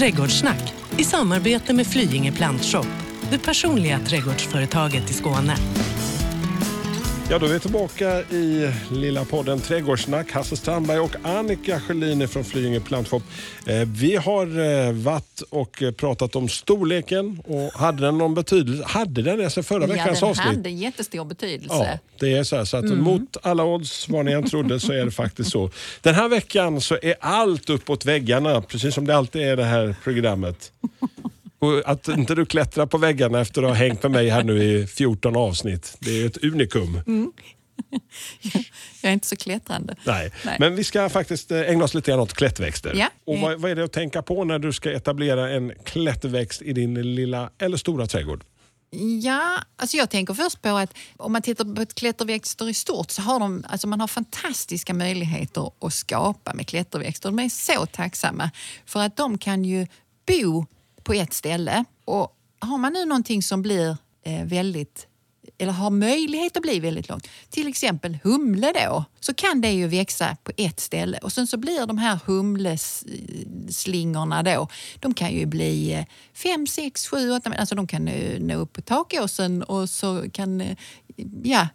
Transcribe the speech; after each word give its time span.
Trädgårdssnack 0.00 0.74
i 0.98 1.04
samarbete 1.04 1.74
med 1.74 1.86
Flyinge 1.86 2.32
Plantshop, 2.32 2.86
det 3.30 3.38
personliga 3.38 3.98
trädgårdsföretaget 3.98 5.10
i 5.10 5.12
Skåne. 5.12 5.56
Ja, 7.30 7.38
då 7.38 7.46
är 7.46 7.50
vi 7.50 7.60
tillbaka 7.60 8.20
i 8.20 8.72
lilla 8.92 9.24
podden 9.24 9.60
Trädgårdssnack. 9.60 10.32
Hasse 10.32 10.56
Strandberg 10.56 10.98
och 11.00 11.16
Annika 11.22 11.80
Sjölin 11.80 12.28
från 12.28 12.44
Flyinge 12.44 12.80
Plantshop. 12.80 13.22
Eh, 13.66 13.88
vi 13.88 14.16
har 14.16 14.46
eh, 14.86 14.92
varit 14.92 15.42
och 15.50 15.82
pratat 15.96 16.36
om 16.36 16.48
storleken 16.48 17.40
och 17.44 17.72
hade 17.80 18.02
den 18.02 18.18
någon 18.18 18.34
betydelse? 18.34 18.84
Hade 18.86 19.22
den 19.22 19.38
det 19.38 19.50
sen 19.50 19.64
förra 19.64 19.80
Ja, 19.82 19.86
veckans 19.86 20.20
den 20.20 20.28
avsnitt? 20.28 20.46
hade 20.46 20.70
jättestor 20.70 21.24
betydelse. 21.24 21.74
Ja, 21.74 21.98
det 22.20 22.32
är 22.36 22.44
så 22.44 22.56
här. 22.56 22.64
Så 22.64 22.76
att 22.76 22.84
Mm. 22.84 22.98
mot 23.02 23.36
alla 23.42 23.64
odds, 23.64 24.08
vad 24.08 24.24
ni 24.24 24.32
än 24.32 24.44
trodde, 24.50 24.80
så 24.80 24.92
är 24.92 25.04
det 25.04 25.10
faktiskt 25.10 25.50
så. 25.50 25.70
Den 26.00 26.14
här 26.14 26.28
veckan 26.28 26.80
så 26.80 26.98
är 27.02 27.14
allt 27.20 27.70
uppåt 27.70 28.04
väggarna, 28.04 28.60
precis 28.62 28.94
som 28.94 29.06
det 29.06 29.16
alltid 29.16 29.42
är 29.42 29.52
i 29.52 29.56
det 29.56 29.64
här 29.64 29.94
programmet. 30.04 30.72
Och 31.60 31.82
att 31.90 32.08
inte 32.08 32.34
du 32.34 32.46
klättrar 32.46 32.86
på 32.86 32.98
väggarna 32.98 33.40
efter 33.40 33.62
att 33.62 33.68
ha 33.68 33.74
hängt 33.74 34.02
med 34.02 34.12
mig 34.12 34.28
här 34.28 34.42
nu 34.42 34.62
i 34.62 34.86
14 34.86 35.36
avsnitt, 35.36 35.96
det 35.98 36.22
är 36.22 36.26
ett 36.26 36.44
unikum. 36.44 37.00
Jag 39.02 39.10
är 39.10 39.12
inte 39.12 39.26
så 39.26 39.36
klättrande. 39.36 39.96
Nej. 40.04 40.32
Nej. 40.44 40.56
Men 40.60 40.76
vi 40.76 40.84
ska 40.84 41.08
faktiskt 41.08 41.50
eh, 41.50 41.60
ägna 41.60 41.84
oss 41.84 41.94
lite 41.94 42.10
grann 42.10 42.20
åt 42.20 42.32
klättväxter. 42.32 42.94
Ja. 42.94 43.08
Och 43.24 43.38
vad, 43.38 43.60
vad 43.60 43.70
är 43.70 43.74
det 43.74 43.84
att 43.84 43.92
tänka 43.92 44.22
på 44.22 44.44
när 44.44 44.58
du 44.58 44.72
ska 44.72 44.92
etablera 44.92 45.50
en 45.50 45.72
klättväxt 45.84 46.62
i 46.62 46.72
din 46.72 47.14
lilla 47.14 47.50
eller 47.58 47.76
stora 47.76 48.06
trädgård? 48.06 48.44
Ja, 49.22 49.58
alltså 49.76 49.96
jag 49.96 50.10
tänker 50.10 50.34
först 50.34 50.62
på 50.62 50.68
att 50.68 50.94
om 51.16 51.32
man 51.32 51.42
tittar 51.42 51.74
på 51.74 51.86
klätterväxter 51.86 52.68
i 52.68 52.74
stort 52.74 53.10
så 53.10 53.22
har 53.22 53.40
de, 53.40 53.64
alltså 53.68 53.88
man 53.88 54.00
har 54.00 54.08
fantastiska 54.08 54.94
möjligheter 54.94 55.70
att 55.80 55.94
skapa 55.94 56.54
med 56.54 56.66
klätterväxter. 56.66 57.28
De 57.28 57.38
är 57.38 57.48
så 57.48 57.86
tacksamma 57.86 58.50
för 58.86 59.00
att 59.00 59.16
de 59.16 59.38
kan 59.38 59.64
ju 59.64 59.86
bo 60.26 60.66
på 61.10 61.14
ett 61.14 61.32
ställe. 61.32 61.84
Och 62.04 62.36
har 62.58 62.78
man 62.78 62.92
nu 62.92 63.04
någonting 63.04 63.42
som 63.42 63.62
blir 63.62 63.96
eh, 64.24 64.44
väldigt 64.44 65.06
eller 65.58 65.72
har 65.72 65.90
möjlighet 65.90 66.56
att 66.56 66.62
bli 66.62 66.80
väldigt 66.80 67.08
långt, 67.08 67.28
till 67.50 67.68
exempel 67.68 68.18
humle 68.22 68.72
då, 68.72 69.04
så 69.20 69.34
kan 69.34 69.60
det 69.60 69.70
ju 69.70 69.86
växa 69.86 70.36
på 70.44 70.52
ett 70.56 70.80
ställe. 70.80 71.18
Och 71.18 71.32
sen 71.32 71.46
så 71.46 71.56
blir 71.56 71.86
de 71.86 71.98
här 71.98 72.18
humleslingorna 72.26 74.42
då, 74.42 74.68
de 75.00 75.14
kan 75.14 75.32
ju 75.32 75.46
bli 75.46 76.06
5, 76.34 76.66
6, 76.66 77.06
7, 77.06 77.30
8, 77.30 77.52
alltså 77.58 77.74
de 77.74 77.86
kan 77.86 78.08
eh, 78.08 78.40
nå 78.40 78.54
upp 78.54 78.72
på 78.72 78.82
takåsen 78.82 79.62
och 79.62 79.90
så 79.90 80.24
kan, 80.32 80.60
eh, 80.60 80.76
ja, 81.42 81.68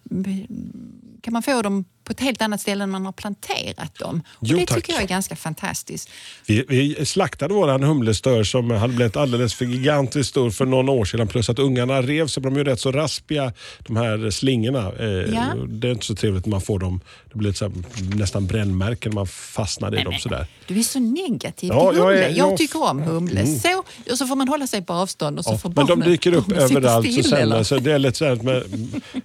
kan 1.22 1.34
man 1.34 1.44
få 1.44 1.62
dem 1.62 1.86
på 2.06 2.12
ett 2.12 2.20
helt 2.20 2.42
annat 2.42 2.62
ställe 2.62 2.84
än 2.84 2.90
man 2.90 3.06
har 3.06 3.12
planterat 3.12 3.96
dem. 4.00 4.22
Och 4.28 4.48
Jo, 4.48 4.58
det 4.58 4.66
tack. 4.66 4.76
tycker 4.78 4.94
jag 4.94 5.02
är 5.04 5.08
ganska 5.08 5.36
fantastiskt. 5.36 6.10
Vi, 6.46 6.66
vi 6.70 7.06
slaktade 7.06 7.54
våran 7.54 7.84
humlestör 7.84 8.44
som 8.44 8.72
hade 8.72 8.94
blivit 8.94 9.16
alldeles 9.18 9.54
för 9.54 9.66
gigantiskt 9.66 10.30
stor 10.30 10.52
för 10.52 10.66
någon 10.66 10.90
år 10.90 11.06
sedan. 11.06 11.28
Plus 11.28 11.50
att 11.50 11.60
ungarna 11.60 12.02
rev 12.02 12.28
sig. 12.28 12.44
De 12.44 12.54
är 12.54 12.58
ju 12.58 12.64
rätt 12.64 12.80
så 12.80 12.92
raspiga, 12.92 13.54
de 13.80 13.96
här 13.98 14.30
slingorna. 14.30 14.92
Eh, 15.00 15.06
Ja. 15.36 15.46
Det 15.68 15.88
är 15.88 15.92
inte 15.92 16.06
så 16.06 16.16
trevligt 16.16 16.46
när 16.46 16.52
man 16.52 16.62
får 16.62 16.80
dem. 16.80 17.00
Det 17.32 17.38
blir 17.40 17.54
så 17.54 17.66
här, 17.66 17.74
nästan 18.16 18.48
brännmärken 18.48 19.10
när 19.10 19.16
man 19.16 19.28
fastnar 19.28 20.00
i 20.00 20.04
dem. 20.04 20.14
Sådär. 20.20 20.48
Du 20.68 20.80
är 20.80 20.84
så 20.84 21.00
negativ 21.00 21.70
Ja, 21.74 21.90
till 21.92 21.98
jag 22.00 22.06
humle. 22.06 22.24
är- 22.26 22.30
Jag, 22.30 22.52
jag- 22.52 22.58
tycker 22.58 22.84
om 22.90 23.02
humle. 23.02 23.48
Så, 23.48 23.84
och 24.12 24.18
så 24.18 24.28
får 24.28 24.36
man 24.36 24.48
hålla 24.48 24.68
sig 24.68 24.82
på 24.82 24.94
avstånd 24.94 25.40
och 25.40 25.46
så 25.46 25.52
Ja, 25.52 25.58
får 25.58 25.70
men 25.70 25.76
de 25.76 26.00
barnen- 26.00 26.10
dyker 26.12 26.34
upp 26.34 26.52
överallt. 26.58 27.06
Så 27.06 27.12
still, 27.12 27.24
sen, 27.30 27.40
eller? 27.40 27.64
så 27.64 27.78
det 27.78 27.92
är 27.92 28.00
lite 28.00 28.18
så 28.18 28.26
här, 28.26 28.36
med, 28.36 28.64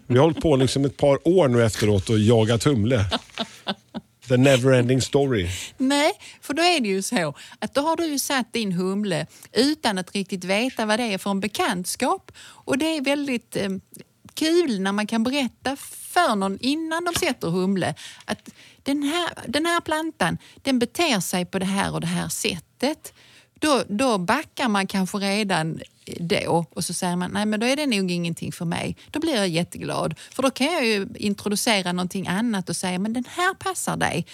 vi 0.06 0.16
har 0.18 0.22
hållit 0.24 0.40
på 0.40 0.56
liksom 0.56 0.84
ett 0.84 0.96
par 0.96 1.28
år 1.28 1.48
nu 1.48 1.64
efteråt 1.64 2.10
och 2.10 2.18
jagat 2.18 2.64
humle. 2.70 3.04
The 4.28 4.36
never 4.36 4.72
ending 4.72 5.00
story. 5.00 5.48
Nej, 5.76 6.12
för 6.40 6.54
då 6.54 6.62
är 6.62 6.80
det 6.80 6.88
ju 6.88 7.02
så 7.02 7.34
att 7.58 7.74
då 7.74 7.80
har 7.80 7.96
du 7.96 8.06
ju 8.06 8.18
satt 8.18 8.52
din 8.52 8.72
humle 8.72 9.26
utan 9.52 9.98
att 9.98 10.14
riktigt 10.14 10.44
veta 10.44 10.86
vad 10.86 10.98
det 10.98 11.04
är 11.04 11.18
för 11.18 11.30
en 11.30 11.40
bekantskap. 11.40 12.32
Och 12.38 12.78
det 12.78 12.96
är 12.96 13.00
väldigt 13.00 13.56
eh, 13.56 13.68
kul 14.34 14.80
när 14.80 14.92
man 14.92 15.06
kan 15.06 15.22
berätta 15.22 15.76
för 15.76 16.36
någon 16.36 16.58
innan 16.60 17.04
de 17.04 17.14
sätter 17.14 17.48
humle 17.48 17.94
att 18.24 18.48
den 18.82 19.02
här, 19.02 19.30
den 19.46 19.66
här 19.66 19.80
plantan 19.80 20.38
den 20.62 20.78
beter 20.78 21.20
sig 21.20 21.44
på 21.44 21.58
det 21.58 21.66
här 21.66 21.94
och 21.94 22.00
det 22.00 22.06
här 22.06 22.28
sättet. 22.28 23.14
Då, 23.60 23.84
då 23.88 24.18
backar 24.18 24.68
man 24.68 24.86
kanske 24.86 25.18
redan 25.18 25.80
då 26.20 26.66
och 26.70 26.84
så 26.84 26.94
säger 26.94 27.16
man 27.16 27.30
nej 27.30 27.46
men 27.46 27.60
då 27.60 27.66
är 27.66 27.76
det 27.76 27.86
nog 27.86 28.10
ingenting 28.10 28.52
för 28.52 28.64
mig. 28.64 28.96
Då 29.10 29.20
blir 29.20 29.34
jag 29.34 29.48
jätteglad 29.48 30.14
för 30.30 30.42
då 30.42 30.50
kan 30.50 30.66
jag 30.66 30.86
ju 30.86 31.08
introducera 31.14 31.92
någonting 31.92 32.26
annat 32.26 32.68
och 32.68 32.76
säga 32.76 32.98
men 32.98 33.12
den 33.12 33.24
här 33.28 33.54
passar 33.54 33.96
dig. 33.96 34.26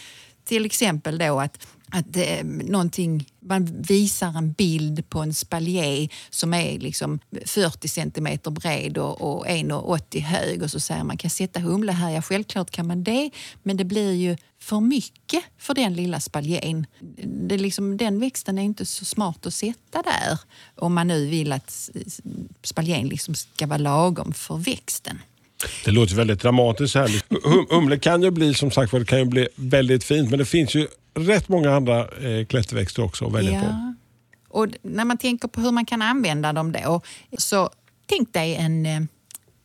Till 0.44 0.66
exempel 0.66 1.18
då 1.18 1.40
att, 1.40 1.66
att 1.90 2.16
eh, 2.16 2.44
någonting, 2.44 3.26
man 3.40 3.82
visar 3.82 4.38
en 4.38 4.52
bild 4.52 5.08
på 5.08 5.20
en 5.20 5.34
spaljer 5.34 6.08
som 6.30 6.54
är 6.54 6.78
liksom 6.78 7.18
40 7.46 7.88
centimeter 7.88 8.50
bred 8.50 8.98
och, 8.98 9.20
och 9.20 9.46
1,80 9.46 10.20
hög 10.20 10.62
och 10.62 10.70
så 10.70 10.80
säger 10.80 11.04
man 11.04 11.16
kan 11.16 11.30
sätta 11.30 11.60
humle 11.60 11.92
här? 11.92 12.10
Ja, 12.10 12.22
självklart 12.22 12.70
kan 12.70 12.86
man 12.86 13.04
det, 13.04 13.30
men 13.62 13.76
det 13.76 13.84
blir 13.84 14.12
ju 14.12 14.36
för 14.60 14.80
mycket 14.80 15.44
för 15.58 15.74
den 15.74 15.94
lilla 15.94 16.20
spaljén. 16.20 16.86
Det 17.24 17.54
är 17.54 17.58
liksom, 17.58 17.96
den 17.96 18.20
växten 18.20 18.58
är 18.58 18.62
inte 18.62 18.86
så 18.86 19.04
smart 19.04 19.46
att 19.46 19.54
sätta 19.54 20.02
där 20.02 20.38
om 20.74 20.94
man 20.94 21.08
nu 21.08 21.26
vill 21.26 21.52
att 21.52 21.90
spaljén 22.62 23.08
liksom 23.08 23.34
ska 23.34 23.66
vara 23.66 23.78
lagom 23.78 24.32
för 24.32 24.56
växten. 24.56 25.18
Det 25.84 25.90
låter 25.90 26.14
väldigt 26.14 26.40
dramatiskt 26.40 26.94
här. 26.94 27.22
Humle 27.74 27.98
kan 27.98 28.22
ju 28.22 28.30
bli 28.30 28.54
som 28.54 28.70
sagt 28.70 28.92
det 28.92 29.04
kan 29.04 29.18
ju 29.18 29.24
bli 29.24 29.48
väldigt 29.56 30.04
fint 30.04 30.30
men 30.30 30.38
det 30.38 30.44
finns 30.44 30.74
ju 30.74 30.88
rätt 31.16 31.48
många 31.48 31.74
andra 31.74 32.00
eh, 32.08 32.46
klätterväxter 32.46 33.02
också 33.04 33.26
att 33.26 33.32
välja 33.32 33.60
på. 33.60 33.66
Ja. 33.66 33.94
Och 34.48 34.68
d- 34.68 34.78
när 34.82 35.04
man 35.04 35.18
tänker 35.18 35.48
på 35.48 35.60
hur 35.60 35.72
man 35.72 35.86
kan 35.86 36.02
använda 36.02 36.52
dem 36.52 36.72
då, 36.72 37.00
så 37.38 37.70
tänk 38.06 38.32
dig 38.32 38.54
en, 38.54 38.86
eh, 38.86 39.00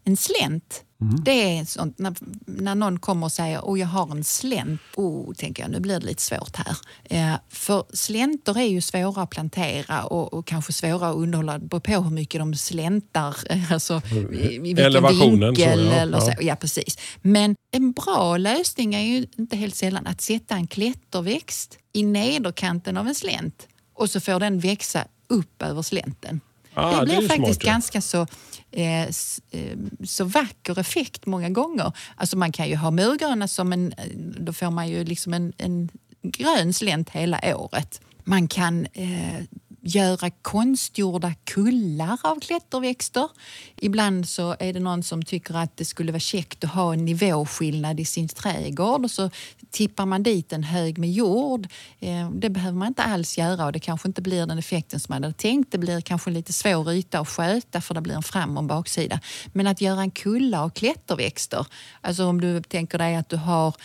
en 0.04 0.18
slänt. 0.18 0.84
Mm. 1.02 1.24
Det 1.24 1.58
är 1.58 1.66
sånt, 1.66 2.00
när, 2.00 2.14
när 2.46 2.76
någon 2.76 3.00
kommer 3.00 3.26
och 3.26 3.32
säger 3.32 3.74
att 3.74 3.80
jag 3.80 3.88
har 3.88 4.12
en 4.12 4.24
slänt. 4.24 4.82
Oh, 4.96 5.34
tänker 5.34 5.64
jag, 5.64 5.72
nu 5.72 5.80
blir 5.80 6.00
det 6.00 6.06
lite 6.06 6.22
svårt 6.22 6.56
här. 6.56 6.78
Eh, 7.04 7.36
för 7.50 7.84
släntor 7.94 8.58
är 8.58 8.66
ju 8.66 8.82
svåra 8.82 9.22
att 9.22 9.30
plantera 9.30 10.04
och, 10.04 10.34
och 10.34 10.48
kanske 10.48 10.74
svåra 10.74 11.10
att 11.10 11.16
underhålla. 11.16 11.58
Det 11.58 11.66
beror 11.66 11.80
på 11.80 11.92
hur 11.92 12.12
mycket 12.12 12.42
de 12.42 12.56
släntar, 12.56 13.36
alltså 13.72 14.02
i, 14.32 14.70
i 14.70 14.72
Elevationen, 14.72 15.56
så, 15.56 15.62
vinkel 15.62 15.86
ja. 15.86 15.94
eller 15.94 16.20
så. 16.20 16.32
Ja. 16.32 16.36
Ja, 16.42 16.56
precis. 16.56 16.98
Men 17.22 17.56
en 17.72 17.92
bra 17.92 18.38
lösning 18.38 18.96
är 18.96 19.02
ju 19.02 19.28
inte 19.38 19.58
helt 19.58 19.76
sällan 19.76 20.08
att 20.08 20.22
sätta 20.22 20.56
en 20.56 20.68
klätterväxt 20.68 21.78
i 21.94 22.04
nederkanten 22.04 22.98
av 22.98 23.08
en 23.08 23.16
slänt 23.16 23.68
och 23.94 24.10
så 24.10 24.20
får 24.20 24.40
den 24.40 24.60
växa 24.60 25.06
upp 25.28 25.62
över 25.62 25.82
slänten. 25.82 26.42
Ah, 26.74 26.92
det 26.92 27.00
det 27.00 27.06
blir 27.06 27.22
ju 27.22 27.28
faktiskt 27.28 27.62
smart, 27.62 27.64
ja. 27.64 27.72
ganska 27.72 28.02
så, 28.02 28.28
Eh, 28.72 29.02
eh, 29.02 29.78
så 30.04 30.26
vacker 30.26 30.80
effekt 30.80 31.26
många 31.26 31.50
gånger. 31.50 31.92
Alltså 32.16 32.38
man 32.38 32.52
kan 32.52 32.70
ju 32.70 32.76
ha 32.76 32.92
murgröna 32.92 33.48
som 33.48 33.74
en, 33.74 33.94
eh, 33.98 34.06
då 34.16 34.54
får 34.54 34.72
man 34.72 34.90
ju 34.90 35.04
liksom 35.04 35.34
en, 35.34 35.54
en 35.58 35.90
grön 36.22 36.74
slänt 36.74 37.10
hela 37.10 37.58
året. 37.58 38.02
Man 38.24 38.48
kan 38.48 38.88
eh, 38.94 39.44
göra 39.82 40.30
konstgjorda 40.30 41.34
kullar 41.44 42.20
av 42.24 42.40
klätterväxter. 42.40 43.30
Ibland 43.76 44.30
så 44.30 44.56
är 44.60 44.74
det 44.74 44.80
någon 44.80 45.04
som 45.04 45.24
tycker 45.24 45.54
att 45.54 45.78
det 45.78 45.86
skulle 45.86 46.12
vara 46.12 46.20
käckt 46.20 46.64
att 46.64 46.70
ha 46.70 46.94
en 46.94 47.06
nivåskillnad 47.06 48.00
i 48.00 48.06
sin 48.06 48.28
trädgård 48.28 49.04
och 49.04 49.12
så 49.12 49.30
tippar 49.72 50.06
man 50.06 50.24
dit 50.24 50.54
en 50.54 50.64
hög 50.64 50.98
med 50.98 51.12
jord. 51.12 51.68
Eh, 52.00 52.30
det 52.32 52.50
behöver 52.50 52.78
man 52.78 52.88
inte 52.88 53.04
alls 53.04 53.38
göra 53.38 53.66
och 53.66 53.72
det 53.72 53.80
kanske 53.80 54.08
inte 54.08 54.22
blir 54.22 54.46
den 54.46 54.58
effekten 54.58 55.00
som 55.00 55.14
man 55.14 55.24
hade 55.24 55.36
tänkt. 55.36 55.72
Det 55.72 55.78
blir 55.78 56.02
kanske 56.02 56.30
en 56.30 56.34
lite 56.34 56.54
svår 56.54 56.92
yta 56.92 57.20
att 57.20 57.30
sköta 57.30 57.82
för 57.82 57.94
det 57.94 58.02
blir 58.02 58.16
en 58.16 58.24
fram 58.24 58.58
och 58.58 58.64
en 58.64 58.68
baksida. 58.68 59.20
Men 59.54 59.68
att 59.68 59.82
göra 59.82 60.02
en 60.02 60.12
kulla 60.12 60.64
av 60.64 60.70
klätterväxter, 60.70 61.66
alltså 62.02 62.26
om 62.26 62.42
du 62.42 62.62
tänker 62.62 62.98
dig 62.98 63.16
att 63.16 63.30
du 63.30 63.36
har 63.36 63.76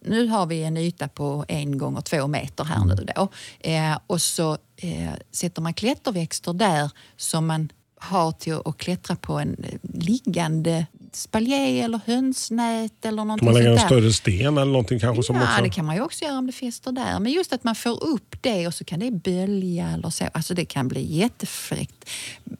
nu 0.00 0.26
har 0.26 0.46
vi 0.46 0.62
en 0.62 0.76
yta 0.76 1.08
på 1.08 1.44
en 1.48 1.78
gånger 1.78 2.00
två 2.00 2.26
meter 2.26 2.64
här 2.64 2.84
nu 2.84 3.06
då. 3.16 3.28
Eh, 3.60 3.98
och 4.06 4.22
så 4.22 4.52
eh, 4.76 5.12
sätter 5.32 5.62
man 5.62 5.74
klätterväxter 5.74 6.52
där 6.52 6.90
som 7.16 7.46
man 7.46 7.72
har 8.00 8.32
till 8.32 8.58
att 8.64 8.76
klättra 8.76 9.16
på 9.16 9.38
en 9.38 9.56
liggande 9.82 10.86
spaljé 11.12 11.80
eller 11.80 12.00
hönsnät 12.06 13.04
eller 13.04 13.16
Kan 13.18 13.26
någonting 13.26 13.44
man 13.46 13.54
lägga 13.54 13.70
en 13.70 13.78
sånt 13.78 13.88
större 13.88 14.12
sten 14.12 14.58
eller 14.58 14.72
någonting 14.72 15.00
kanske? 15.00 15.22
Som 15.22 15.36
Ja, 15.36 15.42
också... 15.42 15.62
det 15.62 15.70
kan 15.70 15.84
man 15.84 15.94
ju 15.94 16.02
också 16.02 16.24
göra 16.24 16.38
om 16.38 16.46
det 16.46 16.52
fäster 16.52 16.92
där. 16.92 17.18
Men 17.18 17.32
just 17.32 17.52
att 17.52 17.64
man 17.64 17.74
får 17.74 18.04
upp 18.04 18.36
det 18.40 18.66
och 18.66 18.74
så 18.74 18.84
kan 18.84 19.00
det 19.00 19.10
bölja 19.10 19.88
eller 19.90 20.10
så. 20.10 20.24
Alltså 20.32 20.54
det 20.54 20.64
kan 20.64 20.88
bli 20.88 21.16
jättefräckt. 21.16 22.10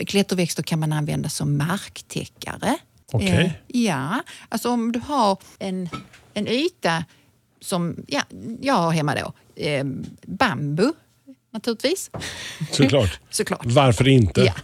Klätterväxter 0.06 0.62
kan 0.62 0.80
man 0.80 0.92
använda 0.92 1.28
som 1.28 1.58
marktäckare. 1.58 2.76
Okej. 3.12 3.44
Eh, 3.68 3.80
ja, 3.82 4.22
alltså 4.48 4.70
om 4.70 4.92
du 4.92 5.00
har 5.00 5.38
en, 5.58 5.88
en 6.34 6.48
yta 6.48 7.04
som 7.60 7.96
ja, 8.06 8.22
jag 8.60 8.74
har 8.74 8.90
hemma 8.90 9.14
då. 9.14 9.32
Eh, 9.62 9.84
bambu 10.22 10.92
naturligtvis. 11.50 12.10
Såklart. 12.70 13.20
Såklart. 13.30 13.60
Varför 13.64 14.08
inte? 14.08 14.40
Ja. 14.40 14.54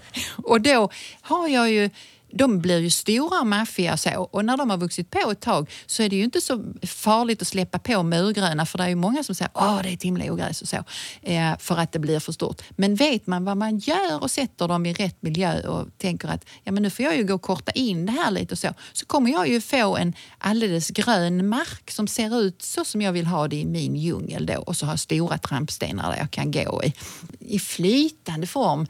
Och 0.44 0.60
då 0.60 0.90
har 1.20 1.48
jag 1.48 1.70
ju 1.70 1.90
de 2.36 2.60
blir 2.60 2.78
ju 2.78 2.90
stora 2.90 3.40
och 3.40 3.46
maffiga 3.46 3.92
och 3.92 4.00
så. 4.00 4.28
Och 4.32 4.44
när 4.44 4.56
de 4.56 4.70
har 4.70 4.76
vuxit 4.76 5.10
på 5.10 5.30
ett 5.30 5.40
tag 5.40 5.70
så 5.86 6.02
är 6.02 6.08
det 6.08 6.16
ju 6.16 6.24
inte 6.24 6.40
så 6.40 6.64
farligt 6.82 7.42
att 7.42 7.48
släppa 7.48 7.78
på 7.78 8.02
murgröna 8.02 8.66
för 8.66 8.78
det 8.78 8.84
är 8.84 8.88
ju 8.88 8.94
många 8.94 9.24
som 9.24 9.34
säger 9.34 9.50
att 9.54 9.82
det 9.82 9.88
är 9.88 9.94
ett 9.94 10.02
himla 10.02 10.32
ogräs 10.32 10.62
och 10.62 10.68
så. 10.68 10.84
Eh, 11.22 11.58
för 11.58 11.76
att 11.78 11.92
det 11.92 11.98
blir 11.98 12.20
för 12.20 12.32
stort. 12.32 12.62
Men 12.70 12.94
vet 12.94 13.26
man 13.26 13.44
vad 13.44 13.56
man 13.56 13.78
gör 13.78 14.22
och 14.22 14.30
sätter 14.30 14.68
dem 14.68 14.86
i 14.86 14.92
rätt 14.92 15.22
miljö 15.22 15.68
och 15.68 15.88
tänker 15.98 16.28
att 16.28 16.44
ja, 16.64 16.72
men 16.72 16.82
nu 16.82 16.90
får 16.90 17.04
jag 17.04 17.16
ju 17.16 17.24
gå 17.24 17.34
och 17.34 17.42
korta 17.42 17.72
in 17.72 18.06
det 18.06 18.12
här 18.12 18.30
lite 18.30 18.54
och 18.54 18.58
så. 18.58 18.68
Så 18.92 19.06
kommer 19.06 19.30
jag 19.30 19.48
ju 19.48 19.60
få 19.60 19.96
en 19.96 20.12
alldeles 20.38 20.90
grön 20.90 21.48
mark 21.48 21.90
som 21.90 22.08
ser 22.08 22.40
ut 22.40 22.62
så 22.62 22.84
som 22.84 23.02
jag 23.02 23.12
vill 23.12 23.26
ha 23.26 23.48
det 23.48 23.56
i 23.56 23.64
min 23.64 23.96
djungel 23.96 24.46
då. 24.46 24.58
Och 24.58 24.76
så 24.76 24.86
har 24.86 24.92
jag 24.92 25.00
stora 25.00 25.38
trampstenar 25.38 26.10
där 26.10 26.18
jag 26.18 26.30
kan 26.30 26.50
gå 26.50 26.82
i. 26.84 26.92
I 27.38 27.58
flytande 27.58 28.46
form. 28.46 28.86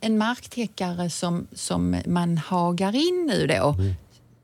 En 0.00 0.18
marktäckare 0.18 1.10
som, 1.10 1.46
som 1.52 2.02
man 2.06 2.38
hagar 2.38 2.96
in 2.96 3.26
nu 3.30 3.46
då. 3.46 3.76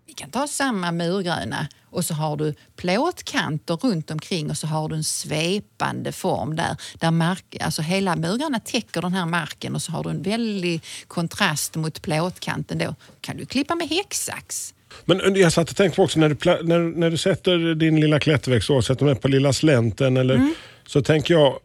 Vi 0.07 0.13
kan 0.13 0.31
ta 0.31 0.47
samma 0.47 0.93
murgröna 0.93 1.69
och 1.91 2.05
så 2.05 2.15
har 2.15 2.37
du 2.37 2.55
plåtkanter 2.77 3.77
runt 3.77 4.11
omkring 4.11 4.51
och 4.51 4.57
så 4.57 4.67
har 4.67 4.89
du 4.89 4.95
en 4.95 5.05
svepande 5.05 6.13
form 6.13 6.57
där, 6.57 6.77
där 6.95 7.11
mark, 7.11 7.57
alltså 7.61 7.83
hela 7.83 8.17
murgröna 8.17 8.61
täcker 8.61 9.03
den 9.03 9.13
här 9.13 9.27
marken 9.27 9.75
och 9.75 9.83
så 9.83 9.93
har 9.93 10.05
du 10.05 10.11
en 10.11 10.23
väldig 10.23 10.83
kontrast 11.07 11.77
mot 11.77 12.03
plåtkanten. 12.03 12.79
Då 12.79 12.95
kan 13.21 13.37
du 13.37 13.47
klippa 13.47 13.75
med 13.75 13.89
häcksax. 13.89 14.75
Men 15.05 15.35
jag 15.35 15.53
satt 15.53 15.71
och 15.71 15.77
tänkte 15.77 15.97
på 15.97 16.03
också 16.03 16.21
när 16.21 16.29
du, 16.29 16.37
när, 16.67 16.79
när 16.79 17.11
du 17.11 17.17
sätter 17.17 17.75
din 17.75 18.01
lilla 18.01 18.21
klätterväxt, 18.21 18.71
oavsett 18.71 19.01
om 19.01 19.07
den 19.07 19.17
är 19.17 19.21
på 19.21 19.29
lilla 19.29 19.53
slänten 19.53 20.17
eller 20.17 20.35
Mm. 20.35 20.55
så 20.87 21.03
tänker 21.03 21.35
jag 21.35 21.59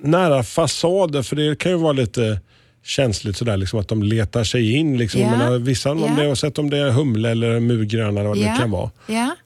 nära 0.00 0.42
fasader, 0.42 1.22
för 1.22 1.36
det 1.36 1.58
kan 1.58 1.72
ju 1.72 1.78
vara 1.78 1.92
lite 1.92 2.40
känsligt 2.84 3.36
sådär 3.36 3.56
liksom 3.56 3.78
att 3.80 3.88
de 3.88 4.02
letar 4.02 4.44
sig 4.44 4.72
in. 4.72 4.98
Liksom. 4.98 5.20
Jag 5.20 5.30
menar, 5.30 5.58
vissa, 5.58 5.92
om 5.92 5.98
Ja. 5.98 6.14
det, 6.16 6.28
oavsett 6.28 6.58
om 6.58 6.70
det 6.70 6.78
är 6.78 6.90
humle 6.90 7.30
eller 7.30 7.60
murgröna 7.60 8.20
eller 8.20 8.28
vad 8.28 8.38
det 8.38 8.54
kan 8.58 8.70
vara. 8.70 8.90
Ja. 9.06 9.36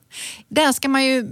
Där 0.49 0.73
ska 0.73 0.89
man 0.89 1.05
ju 1.05 1.29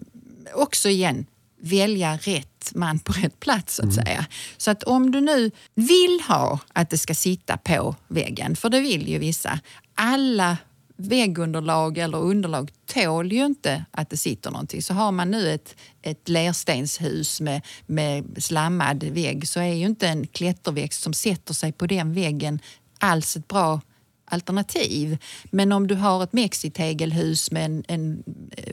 också 0.55 0.89
igen 0.89 1.27
välja 1.62 2.19
rätt 2.23 2.73
man 2.75 2.99
på 2.99 3.12
rätt 3.12 3.41
plats 3.41 3.75
så 3.75 3.87
att 3.87 3.95
säga. 3.95 4.27
Så 4.56 4.71
att 4.71 4.83
om 4.83 5.11
du 5.11 5.21
nu 5.21 5.51
vill 5.75 6.21
ha 6.29 6.59
att 6.73 6.91
det 6.91 6.99
ska 6.99 7.15
sitta 7.15 7.56
på 7.56 7.95
väggen, 8.09 8.56
för 8.56 8.69
det 8.71 8.81
vill 8.81 9.09
ju 9.09 9.19
vissa. 9.19 9.59
Alla 9.95 10.56
väggunderlag 10.96 11.99
eller 11.99 12.19
underlag 12.19 12.70
tål 12.87 13.32
ju 13.32 13.46
inte 13.46 13.85
att 13.91 14.11
det 14.11 14.17
sitter 14.17 14.50
någonting. 14.50 14.82
Så 14.82 14.94
har 14.94 15.12
man 15.12 15.31
nu 15.31 15.50
ett, 15.50 15.76
ett 16.02 16.29
lerstenshus 16.29 17.41
med, 17.41 17.62
med 17.87 18.43
slammad 18.43 19.05
vägg 19.05 19.49
så 19.49 19.61
är 19.61 19.75
ju 19.75 19.87
inte 19.87 20.08
en 20.08 20.26
klätterväxt 20.26 21.02
som 21.02 21.14
sätter 21.14 21.55
sig 21.55 21.73
på 21.73 21.87
den 21.87 22.14
väggen 22.14 22.61
alls 22.99 23.37
ett 23.37 23.49
bra 23.49 23.81
alternativ. 24.25 25.19
Men 25.44 25.73
om 25.73 25.87
du 25.87 25.94
har 25.94 26.23
ett 26.23 26.32
mexitegelhus 26.32 27.50
med 27.50 27.64
en, 27.64 27.85
en 27.88 28.23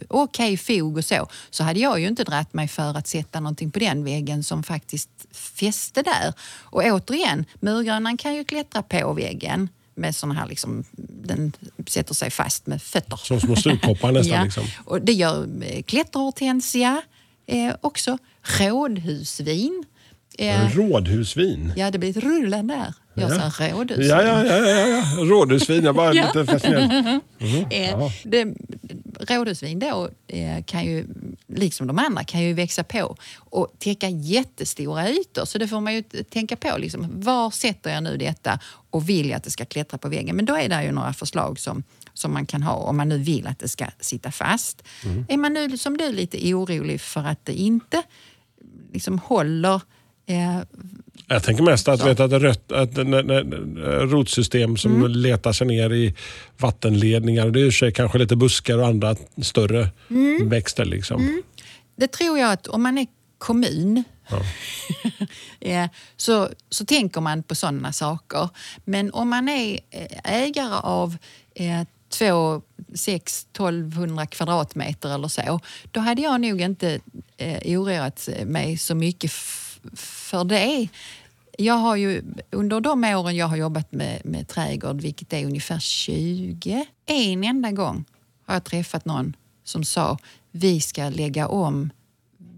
okej 0.08 0.54
okej 0.54 0.58
fog 0.58 0.98
och 0.98 1.06
så, 1.06 1.28
så 1.50 1.64
hade 1.64 1.80
jag 1.80 2.00
ju 2.00 2.08
inte 2.08 2.24
dratt 2.24 2.54
mig 2.54 2.68
för 2.68 2.98
att 2.98 3.08
sätta 3.08 3.40
någonting 3.40 3.72
på 3.72 3.80
den 3.80 4.04
väggen 4.04 4.44
som 4.44 4.64
faktiskt 4.64 5.10
fäste 5.32 6.02
där. 6.02 6.34
Och 6.44 6.84
återigen, 6.84 7.46
murgrönan 7.60 8.18
kan 8.18 8.36
ju 8.36 8.44
klättra 8.44 8.84
på 8.84 9.14
väggen 9.14 9.70
med 9.96 10.16
såna 10.16 10.34
här, 10.34 10.48
liksom, 10.48 10.84
den 11.26 11.52
sätter 11.88 12.14
sig 12.14 12.30
fast 12.32 12.68
med 12.68 12.82
fötter. 12.82 13.18
Som 13.24 13.40
små 13.42 13.56
stugkoppar 13.56 14.12
nästan. 14.12 14.34
Ja, 14.38 14.44
Liksom. 14.44 14.64
och 14.86 15.02
det 15.02 15.14
gör 15.14 15.48
eh, 15.64 15.82
klätterhortensia 15.84 17.02
eh, 17.48 17.74
också. 17.82 18.18
Rådhusvin. 18.60 19.84
Eh, 20.38 20.76
Rådhusvin. 20.76 21.74
ja, 21.76 21.92
det 21.92 22.00
blir 22.00 22.10
ett 22.10 22.24
rullan 22.24 22.68
där. 22.68 22.94
Jag 23.14 23.32
Ja. 23.32 23.52
sa 23.52 23.70
rådhusvin. 23.70 24.08
Ja, 24.10 24.24
ja, 24.24 24.46
ja, 24.46 24.58
ja, 24.58 24.88
ja. 24.88 25.04
Rådhusvin. 25.26 25.84
Jag 25.84 25.96
bara 25.96 26.14
Ja. 26.14 26.26
lite 26.36 26.52
fascinerad. 26.52 27.20
Eh, 27.70 28.12
det, 28.24 28.48
rådhusvin 29.30 29.80
då 29.80 30.10
eh, 30.28 30.64
kan 30.64 30.86
ju, 30.86 31.08
liksom 31.48 31.88
de 31.88 32.00
andra, 32.00 32.24
kan 32.24 32.42
ju 32.42 32.54
växa 32.54 32.84
på 32.84 33.16
och 33.38 33.74
täcka 33.80 34.10
jättestora 34.10 35.10
ytor. 35.10 35.46
Så 35.46 35.58
det 35.58 35.68
får 35.68 35.82
man 35.82 35.94
ju 35.94 36.04
tänka 36.30 36.56
på. 36.56 36.78
Liksom, 36.78 37.08
var 37.22 37.52
sätter 37.52 37.94
jag 37.94 38.04
nu 38.04 38.18
detta 38.18 38.60
och 38.90 39.10
vill 39.10 39.30
jag 39.30 39.38
att 39.38 39.44
det 39.44 39.52
ska 39.52 39.66
klättra 39.66 39.98
på 39.98 40.10
väggen? 40.10 40.36
Men 40.36 40.46
då 40.46 40.56
är 40.56 40.70
det 40.70 40.84
ju 40.84 40.92
några 40.92 41.14
förslag 41.14 41.60
som, 41.60 41.84
som 42.14 42.34
man 42.34 42.46
kan 42.46 42.64
ha 42.64 42.74
om 42.74 42.98
man 42.98 43.10
nu 43.10 43.18
vill 43.18 43.48
att 43.48 43.60
det 43.60 43.68
ska 43.68 43.86
sitta 44.00 44.32
fast. 44.32 44.84
Är 45.28 45.38
man 45.38 45.54
nu 45.54 45.78
som 45.78 45.98
du 45.98 46.12
lite 46.12 46.54
orolig 46.54 47.02
för 47.02 47.24
att 47.24 47.46
det 47.46 47.54
inte 47.54 48.04
liksom 48.94 49.20
håller 49.20 49.82
eh, 50.26 50.60
Jag 51.34 51.44
tänker 51.44 51.64
mest 51.64 51.88
att, 51.88 52.00
Så. 52.00 52.06
vet, 52.06 52.20
att, 52.20 52.32
rött, 52.32 52.72
att 52.72 52.94
när, 52.98 53.24
när, 53.24 53.44
rotsystem 54.08 54.78
som 54.78 54.96
Mm. 54.96 55.12
letar 55.12 55.54
sig 55.54 55.68
ner 55.68 55.94
i 55.94 56.16
vattenledningar. 56.58 57.50
Det 57.50 57.60
är 57.62 57.66
i 57.66 57.70
och 57.70 57.74
sig 57.74 57.92
kanske 57.94 58.18
lite 58.18 58.36
buskar 58.36 58.78
och 58.78 58.88
andra 58.88 59.16
större 59.42 59.90
Mm. 60.10 60.50
växter. 60.50 60.86
Liksom. 60.86 61.44
Det 61.96 62.08
tror 62.12 62.40
jag 62.40 62.52
att 62.52 62.68
om 62.68 62.84
man 62.84 62.98
är 62.98 63.08
kommun 63.38 64.04
eh, 65.60 65.86
så, 66.18 66.50
så 66.70 66.86
tänker 66.86 67.22
man 67.22 67.44
på 67.44 67.56
sådana 67.56 67.94
saker. 67.94 68.50
Men 68.86 69.12
om 69.12 69.30
man 69.30 69.50
är 69.50 69.80
eh, 69.90 70.34
ägare 70.44 70.80
av 70.84 71.18
eh, 71.56 71.82
två, 72.10 72.62
sex, 72.96 73.48
1200 73.52 74.26
kvadratmeter 74.26 75.16
eller 75.16 75.28
så, 75.28 75.60
då 75.92 76.00
hade 76.00 76.22
jag 76.22 76.42
nog 76.42 76.62
inte 76.62 77.00
eh, 77.38 77.80
oroat 77.80 78.30
mig 78.46 78.78
så 78.78 78.96
mycket 78.96 79.32
för 79.94 80.44
det. 80.44 80.90
Jag 81.58 81.74
har 81.74 81.96
ju 81.96 82.24
under 82.52 82.82
de 82.82 83.04
åren 83.04 83.36
jag 83.36 83.48
har 83.48 83.58
jobbat 83.58 83.92
med, 83.92 84.22
med 84.26 84.48
trädgård, 84.48 85.02
vilket 85.02 85.34
är 85.34 85.46
ungefär 85.46 85.80
20, 85.80 86.86
en 87.06 87.44
enda 87.44 87.72
gång 87.72 88.06
har 88.46 88.54
jag 88.56 88.64
träffat 88.64 89.06
någon 89.06 89.36
som 89.64 89.84
sa 89.84 90.18
vi 90.52 90.82
ska 90.82 91.10
lägga 91.10 91.48
om 91.48 91.90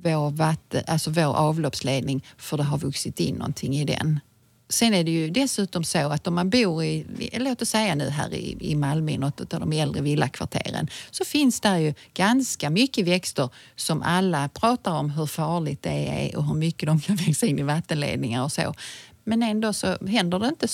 vår, 0.04 0.30
vatten, 0.30 0.84
alltså 0.88 1.12
vår 1.12 1.36
avloppsledning 1.36 2.26
för 2.38 2.58
det 2.58 2.64
har 2.64 2.78
vuxit 2.78 3.20
in 3.20 3.36
någonting 3.36 3.76
i 3.76 3.86
den. 3.86 4.20
Sen 4.74 4.94
är 4.94 5.04
det 5.04 5.12
ju 5.12 5.30
dessutom 5.30 5.84
så 5.84 6.10
att 6.10 6.28
om 6.28 6.36
man 6.36 6.50
bor 6.50 6.84
i, 6.84 7.06
låt 7.34 7.62
oss 7.62 7.70
säga 7.70 7.96
nu 7.96 8.10
här 8.10 8.34
i, 8.34 8.58
i 8.60 8.76
Malmö, 8.76 9.12
i 9.12 9.18
något 9.18 9.54
av 9.54 9.60
de 9.60 9.74
äldre 9.74 10.02
villakvarteren, 10.02 10.88
så 11.12 11.26
finns 11.26 11.62
där 11.62 11.78
ju 11.78 11.94
ganska 12.14 12.70
mycket 12.70 13.08
växter 13.08 13.50
som 13.76 14.02
alla 14.02 14.50
pratar 14.50 14.92
om 14.92 15.10
hur 15.10 15.26
farligt 15.26 15.82
det 15.82 15.90
är 15.90 16.38
och 16.38 16.46
hur 16.46 16.54
mycket 16.56 16.88
de 16.88 17.02
kan 17.02 17.16
växa 17.16 17.46
in 17.46 17.60
i 17.60 17.64
vattenledningar 17.64 18.44
och 18.44 18.52
så. 18.52 18.74
Men 19.24 19.44
ändå 19.44 19.74
så 19.74 19.98
händer 20.08 20.40
det 20.40 20.48
inte 20.48 20.68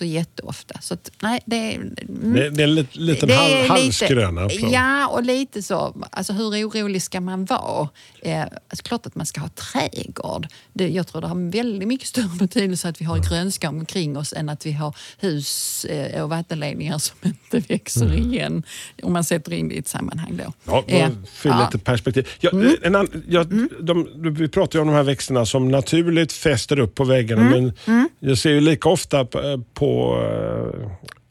så 0.00 0.04
jätteofta. 0.04 0.78
Så 0.82 0.94
att, 0.94 1.10
nej, 1.22 1.40
det, 1.46 1.74
mm. 1.74 1.94
Det, 2.34 2.50
det 2.50 2.62
är 2.62 2.68
en 2.68 2.74
lit- 2.74 2.96
liten 2.96 3.30
halv, 3.30 3.68
halvskröna. 3.68 4.48
Ja, 4.72 5.06
och 5.08 5.22
lite 5.24 5.62
så. 5.62 6.04
Alltså 6.10 6.32
hur 6.32 6.44
orolig 6.68 7.02
ska 7.02 7.20
man 7.20 7.44
vara? 7.44 7.88
Eh, 8.22 8.40
alltså, 8.42 8.82
klart 8.82 9.06
att 9.06 9.14
man 9.14 9.26
ska 9.26 9.40
ha 9.40 9.48
trädgård. 9.48 10.46
Det, 10.72 10.88
jag 10.88 11.06
tror 11.06 11.20
det 11.20 11.26
har 11.28 11.50
väldigt 11.52 11.88
mycket 11.88 12.08
större 12.08 12.36
betydelse 12.38 12.88
att 12.88 13.00
vi 13.00 13.04
har 13.04 13.18
grönska 13.30 13.68
omkring 13.68 14.16
oss 14.16 14.32
än 14.32 14.48
att 14.48 14.66
vi 14.66 14.72
har 14.72 14.96
hus 15.18 15.84
eh, 15.84 16.22
och 16.22 16.30
vattenledningar 16.30 16.98
som 16.98 17.16
inte 17.22 17.72
växer 17.72 18.06
Mm. 18.06 18.32
igen. 18.32 18.62
Om 19.02 19.12
man 19.12 19.24
sätter 19.24 19.52
in 19.52 19.68
det 19.68 19.74
i 19.74 19.78
ett 19.78 19.88
sammanhang 19.88 20.36
då. 20.44 20.52
Ja, 20.66 20.84
Eh, 20.86 21.08
fyller 21.32 21.54
ja. 21.56 21.64
lite 21.72 21.84
perspektiv. 21.84 22.28
Ja, 22.40 22.50
en 22.82 22.94
annan, 22.94 23.24
ja, 23.28 23.44
de, 23.80 24.08
vi 24.34 24.48
pratar 24.48 24.78
ju 24.78 24.80
om 24.80 24.86
de 24.88 24.94
här 24.94 25.02
växterna 25.02 25.46
som 25.46 25.68
naturligt 25.68 26.32
fäster 26.32 26.78
upp 26.78 26.94
på 26.94 27.04
väggarna. 27.04 27.42
Mm. 27.46 27.72
Men 27.84 28.08
jag 28.18 28.38
ser 28.38 28.50
ju 28.50 28.60
lika 28.60 28.88
ofta 28.88 29.24
på, 29.24 29.64
på 29.90 30.16
eh, 30.22 30.90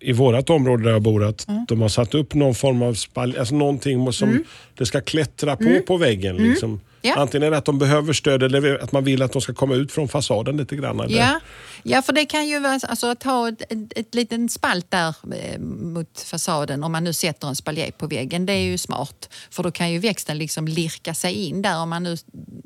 i 0.10 0.14
vårt 0.14 0.50
område 0.50 0.84
där 0.84 0.92
jag 0.92 1.02
bor 1.02 1.24
att 1.24 1.48
Mm. 1.48 1.66
de 1.68 1.82
har 1.82 1.90
satt 1.90 2.14
upp 2.16 2.34
någon 2.34 2.56
form 2.56 2.82
av 2.82 2.94
spalj, 2.94 3.38
alltså 3.38 3.56
någonting 3.56 4.14
som 4.14 4.44
det 4.78 4.86
ska 4.86 5.02
klättra 5.02 5.56
på 5.56 5.80
på 5.88 5.98
väggen. 5.98 6.36
Liksom. 6.36 6.80
Ja. 7.02 7.16
Antingen 7.16 7.48
är 7.48 7.52
det 7.52 7.58
att 7.58 7.66
de 7.66 7.80
behöver 7.80 8.14
stöd 8.14 8.44
eller 8.44 8.84
att 8.84 8.92
man 8.92 9.04
vill 9.04 9.22
att 9.22 9.32
de 9.32 9.42
ska 9.42 9.54
komma 9.54 9.76
ut 9.76 9.92
från 9.92 10.08
fasaden 10.08 10.58
lite 10.58 10.76
grann. 10.76 11.00
Eller? 11.00 11.18
Ja, 11.18 11.40
ja, 11.84 12.02
för 12.02 12.14
det 12.14 12.26
kan 12.26 12.48
ju 12.48 12.60
vara 12.60 12.80
alltså, 12.84 13.08
att 13.08 13.24
ha 13.24 13.50
ett, 13.50 13.62
ett, 13.62 13.98
ett 13.98 14.16
liten 14.16 14.50
spalt 14.50 14.92
där 14.92 15.16
eh, 15.34 15.60
mot 15.60 16.22
fasaden 16.22 16.84
om 16.84 16.92
man 16.92 17.04
nu 17.04 17.14
sätter 17.14 17.48
en 17.48 17.56
spaljé 17.56 17.92
på 17.92 18.08
väggen. 18.08 18.46
Det 18.46 18.54
är 18.54 18.64
ju 18.64 18.78
smart 18.78 19.30
för 19.50 19.64
då 19.64 19.72
kan 19.72 19.92
ju 19.92 20.00
växten 20.00 20.38
liksom 20.38 20.68
lirka 20.68 21.14
sig 21.14 21.34
in 21.34 21.62
där. 21.62 21.80
Om 21.80 21.90
man 21.90 22.04
nu 22.04 22.18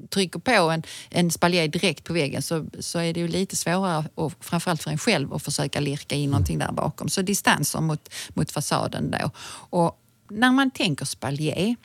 trycker 0.10 0.40
på 0.40 0.52
en, 0.52 0.84
en 1.10 1.32
spaljé 1.32 1.68
direkt 1.68 2.04
på 2.04 2.13
väggen 2.13 2.42
så, 2.42 2.66
så 2.80 3.00
är 3.00 3.13
det 3.13 3.20
ju 3.20 3.28
lite 3.28 3.56
svårare, 3.56 4.06
och 4.16 4.34
framförallt 4.40 4.84
för 4.84 4.92
en 4.92 4.98
själv, 4.98 5.34
att 5.34 5.44
försöka 5.44 5.80
lirka 5.80 6.16
in 6.16 6.30
någonting 6.30 6.60
där 6.60 6.72
bakom. 6.72 7.10
Så 7.10 7.22
distanser 7.22 7.82
mot, 7.82 8.10
mot 8.30 8.52
fasaden 8.52 9.12
då. 9.12 9.32
Och 9.70 10.00
när 10.30 10.52
man 10.52 10.72
tänker 10.72 11.06
spaljé 11.06 11.75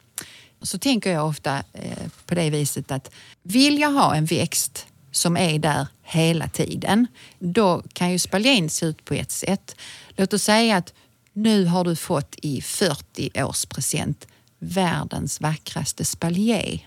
så 0.62 0.78
tänker 0.78 1.12
jag 1.12 1.26
ofta 1.26 1.62
eh, 1.72 2.08
på 2.26 2.34
det 2.34 2.50
viset 2.50 2.90
att 2.90 3.10
vill 3.42 3.78
jag 3.78 3.90
ha 3.90 4.14
en 4.14 4.24
växt 4.24 4.86
som 5.10 5.36
är 5.36 5.58
där 5.58 5.86
hela 6.02 6.48
tiden, 6.48 7.06
då 7.38 7.82
kan 7.92 8.12
ju 8.12 8.18
spaljén 8.18 8.70
se 8.70 8.86
ut 8.86 9.04
på 9.04 9.14
ett 9.14 9.30
sätt. 9.30 9.76
Låt 10.08 10.32
oss 10.32 10.42
säga 10.42 10.76
att 10.76 10.94
nu 11.32 11.64
har 11.64 11.84
du 11.84 11.96
fått 11.96 12.34
i 12.42 12.62
40 12.62 13.42
års 13.44 13.66
present 13.66 14.26
världens 14.58 15.40
vackraste 15.40 16.04
spaljé. 16.04 16.80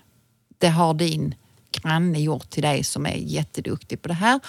Det 0.57 0.69
har 0.69 0.93
din 0.93 1.35
granne 1.71 2.19
gjort 2.19 2.49
till 2.49 2.63
dig 2.63 2.83
som 2.83 3.05
är 3.05 3.15
jätteduktig 3.15 4.01
på 4.01 4.07
det 4.07 4.13
här. 4.13 4.39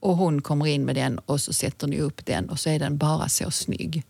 och 0.00 0.16
hon 0.16 0.42
kommer 0.42 0.66
in 0.66 0.84
med 0.84 0.94
den 0.94 1.18
och 1.18 1.40
så 1.40 1.52
sätter 1.52 1.86
ni 1.86 2.00
upp 2.00 2.26
den 2.26 2.50
och 2.50 2.60
så 2.60 2.70
är 2.70 2.78
den 2.78 2.98
bara 2.98 3.28
så 3.28 3.50
snygg. 3.50 4.02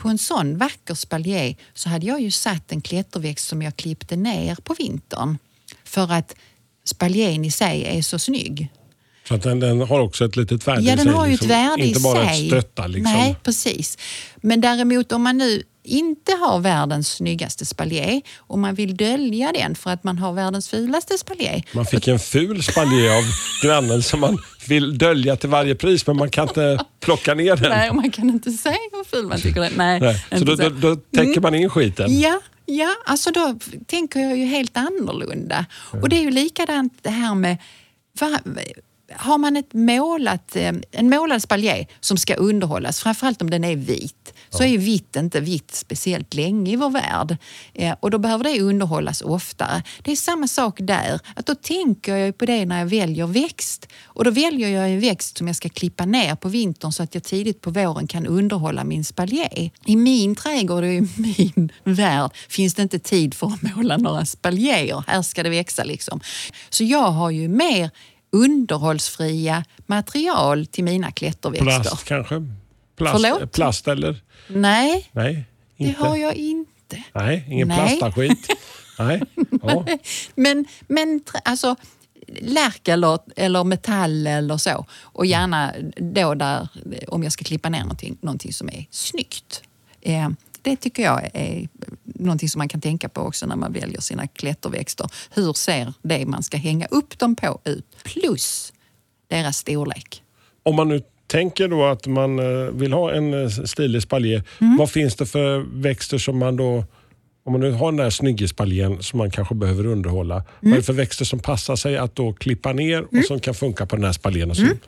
På 0.00 0.08
en 0.08 0.18
sån 0.18 0.58
vacker 0.58 0.94
spaljé 0.94 1.56
så 1.74 1.88
hade 1.88 2.06
jag 2.06 2.20
ju 2.20 2.30
satt 2.30 2.72
en 2.72 2.80
klätterväxt 2.80 3.48
som 3.48 3.62
jag 3.62 3.76
klippte 3.76 4.16
ner 4.16 4.54
på 4.54 4.74
vintern 4.74 5.38
för 5.84 6.12
att 6.12 6.36
spaljén 6.84 7.44
i 7.44 7.50
sig 7.50 7.84
är 7.84 8.02
så 8.02 8.18
snygg. 8.18 8.68
Så 9.30 9.34
att 9.36 9.42
den, 9.42 9.60
den 9.60 9.80
har 9.80 10.00
också 10.00 10.24
ett 10.24 10.36
litet 10.36 10.68
värde 10.68 10.82
Ja, 10.82 10.96
den 10.96 11.04
sig. 11.04 11.12
har 11.14 11.26
ju 11.26 11.32
liksom. 11.32 11.50
ett 11.50 11.56
värde 11.56 11.86
Inte 11.86 12.00
bara 12.00 12.28
sig. 12.28 12.42
ett 12.42 12.46
stötta. 12.52 12.86
Liksom. 12.86 13.12
Nej, 13.12 13.36
precis. 13.42 13.98
Men 14.36 14.60
däremot 14.60 15.12
om 15.12 15.22
man 15.22 15.38
nu 15.38 15.62
inte 15.84 16.32
har 16.32 16.58
världens 16.60 17.08
snyggaste 17.08 17.66
spaljé 17.66 18.20
och 18.36 18.58
man 18.58 18.74
vill 18.74 18.96
dölja 18.96 19.52
den 19.52 19.74
för 19.74 19.90
att 19.90 20.04
man 20.04 20.18
har 20.18 20.32
världens 20.32 20.68
fulaste 20.68 21.18
spaljé. 21.18 21.62
Man 21.72 21.86
fick 21.86 22.08
en 22.08 22.18
ful 22.18 22.62
spaljé 22.62 23.08
av 23.18 23.22
grannen 23.64 24.02
som 24.02 24.20
man 24.20 24.38
vill 24.68 24.98
dölja 24.98 25.36
till 25.36 25.48
varje 25.48 25.74
pris, 25.74 26.06
men 26.06 26.16
man 26.16 26.30
kan 26.30 26.48
inte 26.48 26.78
plocka 27.00 27.34
ner 27.34 27.56
den. 27.56 27.70
Nej, 27.70 27.90
och 27.90 27.96
man 27.96 28.10
kan 28.10 28.30
inte 28.30 28.50
säga 28.52 28.76
hur 28.92 29.04
ful 29.04 29.26
man 29.26 29.40
tycker 29.40 29.60
den 29.60 29.72
Nej, 29.76 30.00
Nej. 30.00 30.38
Så 30.38 30.44
då, 30.44 30.54
då, 30.54 30.68
då 30.68 30.96
täcker 30.96 31.40
man 31.40 31.54
in 31.54 31.70
skiten. 31.70 32.20
Ja, 32.20 32.40
ja, 32.66 32.94
alltså 33.06 33.30
då 33.30 33.58
tänker 33.86 34.20
jag 34.20 34.38
ju 34.38 34.44
helt 34.44 34.76
annorlunda. 34.76 35.66
Och 36.02 36.08
det 36.08 36.16
är 36.16 36.22
ju 36.22 36.30
likadant 36.30 36.92
det 37.02 37.10
här 37.10 37.34
med... 37.34 37.56
Va, 38.20 38.38
har 39.16 39.38
man 39.38 39.56
ett 39.56 39.72
målat, 39.74 40.56
eh, 40.56 40.72
en 40.90 41.10
målad 41.10 41.42
spaljé 41.42 41.86
som 42.00 42.16
ska 42.16 42.34
underhållas, 42.34 43.00
framförallt 43.00 43.42
om 43.42 43.50
den 43.50 43.64
är 43.64 43.76
vit, 43.76 44.34
så 44.50 44.62
är 44.64 44.78
vitt 44.78 45.16
inte 45.16 45.40
vitt 45.40 45.74
speciellt 45.74 46.34
länge 46.34 46.72
i 46.72 46.76
vår 46.76 46.90
värld. 46.90 47.36
Eh, 47.74 47.94
Och 48.00 48.10
då 48.10 48.18
behöver 48.18 48.44
det 48.44 48.60
underhållas 48.60 49.22
oftare. 49.22 49.82
Det 50.02 50.12
är 50.12 50.16
samma 50.16 50.48
sak 50.48 50.78
där. 50.80 51.20
Att 51.36 51.46
då 51.46 51.54
tänker 51.54 52.16
jag 52.16 52.38
på 52.38 52.46
det 52.46 52.66
när 52.66 52.78
jag 52.78 52.86
väljer 52.86 53.26
växt. 53.26 53.86
Och 54.04 54.24
då 54.24 54.30
väljer 54.30 54.68
jag 54.68 54.90
en 54.90 55.00
växt 55.00 55.38
som 55.38 55.46
jag 55.46 55.56
ska 55.56 55.68
klippa 55.68 56.04
ner 56.04 56.34
på 56.34 56.48
vintern 56.48 56.92
så 56.92 57.02
att 57.02 57.14
jag 57.14 57.24
tidigt 57.24 57.60
på 57.60 57.70
våren 57.70 58.06
kan 58.06 58.26
underhålla 58.26 58.84
min 58.84 59.04
spaljé. 59.04 59.70
I 59.86 59.96
min 59.96 60.36
trädgård 60.36 60.84
och 60.84 60.92
i 60.92 61.08
min 61.16 61.72
värld 61.84 62.30
finns 62.48 62.74
det 62.74 62.82
inte 62.82 62.98
tid 62.98 63.34
för 63.34 63.46
att 63.46 63.62
måla 63.76 63.96
några 63.96 64.24
spaljéer. 64.26 65.04
Här 65.06 65.22
ska 65.22 65.42
det 65.42 65.50
växa 65.50 65.84
liksom. 65.84 66.20
Så 66.70 66.84
jag 66.84 67.10
har 67.10 67.30
ju 67.30 67.48
mer 67.48 67.90
underhållsfria 68.30 69.64
material 69.86 70.66
till 70.66 70.84
mina 70.84 71.10
klätterväxter. 71.12 71.80
Plast 71.82 72.04
kanske? 72.04 72.46
Plast, 72.96 73.22
Förlåt? 73.22 73.52
plast 73.52 73.88
eller? 73.88 74.20
Nej, 74.48 75.08
Nej, 75.12 75.44
det 75.76 75.84
inte. 75.84 76.00
har 76.02 76.16
jag 76.16 76.34
inte. 76.34 77.02
Nej, 77.12 77.44
ingen 77.48 77.68
Nej. 77.68 77.98
plastaskit. 77.98 78.46
Nej. 78.98 79.22
Ja. 79.62 79.86
Men, 80.34 80.64
men 80.88 81.20
alltså 81.44 81.76
lärk 82.40 82.88
eller, 82.88 83.18
eller 83.36 83.64
metall 83.64 84.26
eller 84.26 84.56
så. 84.56 84.86
Och 85.02 85.26
gärna 85.26 85.74
då 85.96 86.34
där, 86.34 86.68
om 87.08 87.22
jag 87.22 87.32
ska 87.32 87.44
klippa 87.44 87.68
ner 87.68 87.80
någonting, 87.80 88.16
någonting 88.20 88.52
som 88.52 88.68
är 88.68 88.86
snyggt. 88.90 89.62
Eh, 90.00 90.28
det 90.62 90.76
tycker 90.76 91.02
jag 91.02 91.30
är 91.34 91.68
någonting 92.20 92.48
som 92.48 92.58
man 92.58 92.68
kan 92.68 92.80
tänka 92.80 93.08
på 93.08 93.20
också 93.20 93.46
när 93.46 93.56
man 93.56 93.72
väljer 93.72 94.00
sina 94.00 94.26
klätterväxter. 94.26 95.10
Hur 95.30 95.52
ser 95.52 95.92
det 96.02 96.26
man 96.26 96.42
ska 96.42 96.56
hänga 96.56 96.86
upp 96.86 97.18
dem 97.18 97.36
på 97.36 97.60
ut? 97.64 97.86
Plus 98.04 98.72
deras 99.28 99.56
storlek. 99.56 100.22
Om 100.62 100.76
man 100.76 100.88
nu 100.88 101.02
tänker 101.26 101.68
då 101.68 101.84
att 101.84 102.06
man 102.06 102.38
eh, 102.38 102.70
vill 102.72 102.92
ha 102.92 103.12
en 103.12 103.42
eh, 103.44 103.48
stilig 103.48 104.02
spaljé, 104.02 104.42
Mm. 104.58 104.76
vad 104.76 104.90
finns 104.90 105.16
det 105.16 105.26
för 105.26 105.58
växter 105.80 106.18
som 106.18 106.38
man 106.38 106.56
då 106.56 106.84
om 107.44 107.52
man 107.52 107.60
nu 107.60 107.72
har 107.72 107.92
den 107.92 107.96
där 107.96 108.10
snyggispaljén 108.10 109.02
som 109.02 109.18
man 109.18 109.30
kanske 109.30 109.54
behöver 109.54 109.86
underhålla. 109.86 110.34
Mm. 110.34 110.46
Vad 110.60 110.72
är 110.72 110.76
det 110.76 110.82
för 110.82 110.92
växter 110.92 111.24
som 111.24 111.38
passar 111.38 111.76
sig 111.76 111.96
att 111.96 112.16
då 112.16 112.32
klippa 112.32 112.72
ner 112.72 113.02
och 113.18 113.24
som 113.24 113.40
kan 113.40 113.54
funka 113.54 113.86
på 113.86 113.96
den 113.96 114.04
här 114.04 114.12
spaljén? 114.12 114.50
Och 114.50 114.56
så? 114.56 114.62
Mm. 114.62 114.78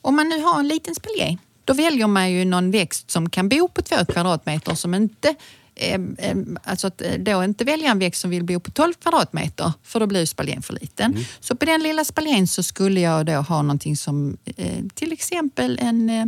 Om 0.00 0.16
man 0.16 0.28
nu 0.28 0.40
har 0.42 0.60
en 0.60 0.68
liten 0.68 0.94
spaljé, 0.94 1.36
då 1.64 1.74
väljer 1.74 2.06
man 2.06 2.32
ju 2.32 2.44
någon 2.44 2.70
växt 2.70 3.10
som 3.10 3.30
kan 3.30 3.48
bo 3.48 3.68
på 3.68 3.82
två 3.82 3.96
kvadratmeter 4.08 4.74
som 4.74 4.94
inte 4.94 5.34
Alltså 6.64 6.86
att 6.86 7.02
eh, 7.02 7.12
då 7.18 7.44
inte 7.44 7.64
välja 7.64 7.90
en 7.90 7.98
växt 7.98 8.20
som 8.20 8.30
vill 8.30 8.44
bo 8.44 8.60
på 8.60 8.70
12 8.70 8.94
kvadratmeter 8.94 9.72
för 9.82 10.00
då 10.00 10.06
blir 10.06 10.26
spaljén 10.26 10.62
för 10.62 10.74
liten. 10.74 11.16
Så 11.40 11.56
på 11.56 11.64
den 11.64 11.82
lilla 11.82 12.04
spaljén 12.04 12.46
så 12.48 12.62
skulle 12.62 13.00
jag 13.00 13.26
då 13.26 13.32
ha 13.32 13.62
någonting 13.62 13.96
som 13.96 14.36
eh, 14.56 14.84
till 14.94 15.12
exempel 15.12 15.78
en 15.82 16.10
eh, 16.10 16.26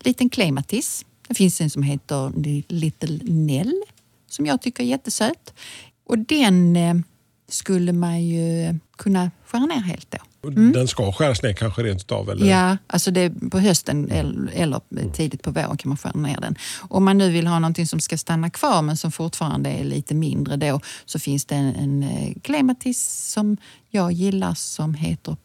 liten 0.00 0.30
klematis. 0.30 1.04
Det 1.28 1.34
finns 1.34 1.60
en 1.60 1.70
som 1.70 1.82
heter 1.82 2.32
Little 2.68 3.18
Nell 3.22 3.82
som 4.28 4.46
jag 4.46 4.60
tycker 4.60 4.82
är 4.82 4.86
jättesöt. 4.86 5.54
Och 6.04 6.18
den 6.18 6.76
eh, 6.76 6.94
skulle 7.48 7.92
man 7.92 8.24
ju 8.24 8.78
kunna 8.96 9.30
skära 9.46 9.66
ner 9.66 9.80
helt 9.80 10.10
då. 10.10 10.18
Den 10.50 10.88
ska 10.88 11.12
skäras 11.12 11.42
ner 11.42 11.52
kanske 11.52 11.82
rent 11.82 12.00
utav? 12.00 12.30
Eller? 12.30 12.46
Ja, 12.46 12.76
alltså 12.86 13.10
det, 13.10 13.30
på 13.50 13.58
hösten 13.58 14.10
eller, 14.10 14.50
eller 14.54 14.80
tidigt 15.12 15.42
på 15.42 15.50
våren 15.50 15.76
kan 15.76 15.88
man 15.88 15.98
skära 15.98 16.20
ner 16.20 16.40
den. 16.40 16.54
Om 16.80 17.04
man 17.04 17.18
nu 17.18 17.30
vill 17.30 17.46
ha 17.46 17.58
någonting 17.58 17.86
som 17.86 18.00
ska 18.00 18.18
stanna 18.18 18.50
kvar 18.50 18.82
men 18.82 18.96
som 18.96 19.12
fortfarande 19.12 19.70
är 19.70 19.84
lite 19.84 20.14
mindre 20.14 20.56
då 20.56 20.80
så 21.04 21.18
finns 21.18 21.44
det 21.44 21.54
en, 21.54 21.74
en 21.74 22.02
eh, 22.02 22.34
clematis 22.42 23.30
som 23.32 23.56
jag 23.90 24.12
gillar 24.12 24.54
som 24.54 24.94
heter 24.94 25.36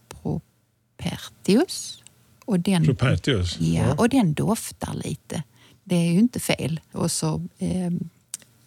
Propertius. 0.97 2.03
Och 2.45 2.59
den, 2.59 2.85
Propertius? 2.85 3.59
ja, 3.59 3.93
och 3.97 4.09
den 4.09 4.33
doftar 4.33 4.93
lite. 4.93 5.43
Det 5.83 5.95
är 5.95 6.11
ju 6.11 6.19
inte 6.19 6.39
fel. 6.39 6.79
Och 6.91 7.11
så 7.11 7.41
eh, 7.57 7.91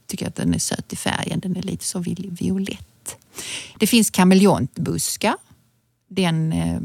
tycker 0.07 0.25
jag 0.25 0.29
att 0.29 0.37
den 0.37 0.55
är 0.55 0.59
söt 0.59 0.93
i 0.93 0.97
färgen. 0.97 1.41
Den 1.41 1.57
är 1.57 1.63
lite 1.63 1.85
så 1.85 1.99
viol- 1.99 2.37
violett. 2.41 3.17
Det 3.79 3.87
finns 3.87 4.11
kameleontbuskar 4.11 5.35
den 6.15 6.53
eh, 6.53 6.77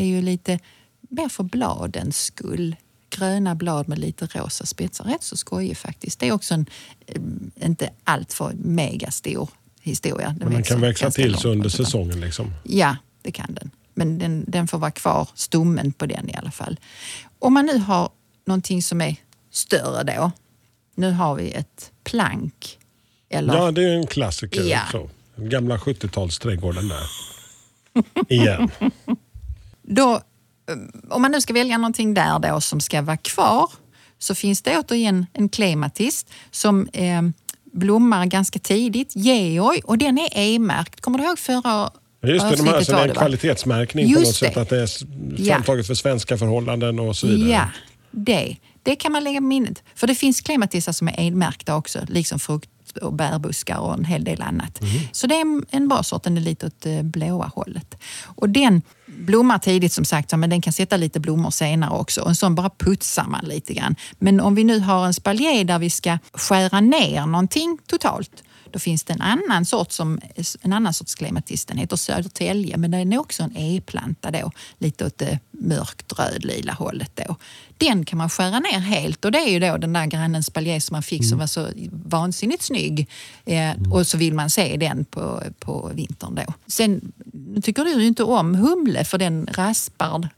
är 0.00 0.04
ju 0.04 0.22
lite 0.22 0.58
mer 1.00 1.28
för 1.28 1.42
bladens 1.42 2.18
skull. 2.18 2.76
Gröna 3.10 3.54
blad 3.54 3.88
med 3.88 3.98
lite 3.98 4.26
rosa 4.26 4.66
spetsar. 4.66 5.04
Rätt 5.04 5.22
så 5.22 5.36
skojig 5.36 5.76
faktiskt. 5.76 6.20
Det 6.20 6.28
är 6.28 6.32
också 6.32 6.54
en 6.54 6.66
eh, 7.06 7.66
inte 7.66 7.90
alltför 8.04 8.52
megastor 8.54 9.48
historia. 9.80 10.28
Den 10.28 10.38
Men 10.38 10.52
den 10.52 10.62
kan 10.62 10.80
växa 10.80 11.10
till 11.10 11.34
så 11.34 11.48
under 11.48 11.68
säsongen? 11.68 12.20
Liksom. 12.20 12.54
Ja, 12.64 12.96
det 13.22 13.30
kan 13.30 13.54
den. 13.54 13.70
Men 13.94 14.18
den, 14.18 14.44
den 14.48 14.68
får 14.68 14.78
vara 14.78 14.90
kvar, 14.90 15.28
stommen 15.34 15.92
på 15.92 16.06
den 16.06 16.30
i 16.30 16.34
alla 16.34 16.50
fall. 16.50 16.80
Om 17.38 17.54
man 17.54 17.66
nu 17.66 17.78
har 17.78 18.10
någonting 18.44 18.82
som 18.82 19.00
är 19.00 19.16
större 19.50 20.02
då. 20.02 20.30
Nu 20.94 21.10
har 21.10 21.34
vi 21.34 21.50
ett 21.50 21.90
plank. 22.04 22.78
Eller 23.28 23.54
Ja, 23.54 23.70
det 23.70 23.84
är 23.84 23.94
en 23.94 24.06
klassiker. 24.06 24.62
Ja. 24.62 24.80
också. 24.84 25.10
Den 25.36 25.48
gamla 25.48 25.76
70-talsträdgården 25.76 26.88
där. 26.88 27.35
Igen. 28.28 28.70
Då, 29.82 30.20
om 31.10 31.22
man 31.22 31.30
nu 31.30 31.40
ska 31.40 31.52
välja 31.54 31.78
någonting 31.78 32.14
där 32.14 32.38
då 32.38 32.60
som 32.60 32.80
ska 32.80 33.02
vara 33.02 33.16
kvar 33.16 33.70
så 34.18 34.34
finns 34.34 34.62
det 34.62 34.78
återigen 34.78 35.26
en 35.32 35.48
klematis 35.48 36.26
som 36.50 36.88
eh, 36.92 37.22
blommar 37.72 38.26
ganska 38.26 38.58
tidigt, 38.58 39.16
Georg, 39.16 39.80
och 39.84 39.98
den 39.98 40.18
är 40.18 40.28
E-märkt. 40.32 41.00
Kommer 41.00 41.18
du 41.18 41.24
ihåg 41.24 41.38
förra 41.38 41.90
Just 42.22 42.50
det, 42.50 42.56
de 42.56 42.66
här, 42.66 42.92
var 42.92 42.98
är 43.00 43.02
en 43.02 43.08
va? 43.08 43.14
kvalitetsmärkning 43.14 44.04
på 44.14 44.20
Just 44.20 44.26
något 44.26 44.34
sätt. 44.36 44.54
det. 44.54 44.60
Att 44.60 44.68
det 44.68 44.80
är 44.80 44.84
s- 44.84 45.00
Ja. 45.36 45.54
framtaget 45.54 45.86
för 45.86 45.94
svenska 45.94 46.38
förhållanden 46.38 46.98
och 46.98 47.16
så 47.16 47.26
vidare. 47.26 47.50
Ja, 47.50 47.68
det. 48.10 48.56
Det 48.82 48.96
kan 48.96 49.12
man 49.12 49.24
lägga 49.24 49.38
på 49.40 49.44
minnet. 49.46 49.82
För 49.94 50.06
det 50.06 50.14
finns 50.14 50.40
klematisar 50.40 50.92
som 50.92 51.08
är 51.08 51.14
E-märkta 51.20 51.76
också, 51.76 51.98
liksom 52.08 52.38
frukt 52.38 52.70
och 52.96 53.12
bärbuskar 53.12 53.78
och 53.78 53.94
en 53.94 54.04
hel 54.04 54.24
del 54.24 54.42
annat. 54.42 54.80
Mhm. 54.82 54.90
Så 55.12 55.26
det 55.26 55.34
är 55.34 55.62
en- 55.70 55.88
bra 55.88 56.02
sort, 56.02 56.22
den 56.22 56.36
är 56.36 56.40
lite 56.40 56.66
åt 56.66 56.80
det 56.80 57.02
blåa 57.04 57.50
hållet. 57.54 57.94
Och 58.24 58.48
den 58.48 58.82
blommar 59.06 59.58
tidigt 59.58 59.92
som 59.92 60.04
sagt, 60.04 60.36
men 60.38 60.50
den 60.50 60.60
kan 60.60 60.72
sätta 60.72 60.96
lite 60.96 61.20
blommor 61.20 61.50
senare 61.50 61.90
också. 61.98 62.20
Och 62.20 62.28
en 62.28 62.36
sån 62.36 62.54
bara 62.54 62.70
putsar 62.78 63.24
man 63.24 63.44
lite 63.44 63.74
grann. 63.74 63.96
Men 64.18 64.40
om 64.40 64.54
vi 64.54 64.64
nu 64.64 64.80
har 64.80 65.06
en 65.06 65.14
spaljé 65.14 65.64
där 65.64 65.78
vi 65.78 65.90
ska 65.90 66.18
skära 66.32 66.80
ner 66.80 67.26
någonting 67.26 67.78
totalt, 67.86 68.42
då 68.70 68.78
finns 68.78 69.04
det 69.04 69.12
en 69.12 69.20
annan, 69.20 69.64
sort 69.64 69.92
som, 69.92 70.20
en 70.62 70.72
annan 70.72 70.94
sorts 70.94 71.14
klematis. 71.14 71.64
Den 71.64 71.78
heter 71.78 71.96
Södertälje, 71.96 72.76
men 72.76 72.90
den 72.90 73.12
är 73.12 73.18
också 73.18 73.42
en 73.42 73.56
E-planta 73.56 74.30
då. 74.30 74.50
Lite 74.78 75.06
åt 75.06 75.18
det 75.18 75.38
mörkt 75.50 76.12
rödlila 76.18 76.72
hållet 76.72 77.10
då. 77.14 77.36
Den 77.78 78.04
kan 78.04 78.18
man 78.18 78.30
skära 78.30 78.60
ner 78.60 78.78
helt 78.78 79.24
och 79.24 79.32
det 79.32 79.38
är 79.38 79.50
ju 79.50 79.60
då 79.60 79.76
den 79.76 79.92
där 79.92 80.06
grannens 80.06 80.46
spaljé 80.46 80.80
som 80.80 80.94
man 80.94 81.02
fick 81.02 81.28
som 81.28 81.38
var 81.38 81.46
så 81.46 81.68
vansinnigt 81.90 82.62
snygg. 82.62 83.08
Eh, 83.44 83.92
och 83.92 84.06
så 84.06 84.18
vill 84.18 84.34
man 84.34 84.50
se 84.50 84.76
den 84.76 85.04
på, 85.04 85.42
på 85.58 85.90
vintern 85.94 86.34
då. 86.34 86.54
Sen 86.66 87.12
tycker 87.62 87.84
du 87.84 87.92
ju 87.92 88.06
inte 88.06 88.24
om 88.24 88.54
humle 88.54 89.04
för 89.04 89.18
den 89.18 89.48
raspar 89.52 90.28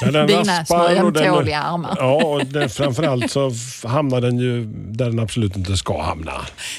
Ja, 0.00 0.10
den 0.10 0.26
dina 0.26 0.60
raspar 0.60 0.64
små 0.64 1.06
ömtåliga 1.06 1.62
armar. 1.62 1.96
Ja, 1.98 2.24
och 2.24 2.46
det, 2.46 2.68
framförallt 2.68 3.30
så 3.30 3.52
hamnar 3.84 4.20
den 4.20 4.38
ju 4.38 4.64
där 4.66 5.06
den 5.06 5.18
absolut 5.18 5.56
inte 5.56 5.76
ska 5.76 6.02
hamna. 6.02 6.32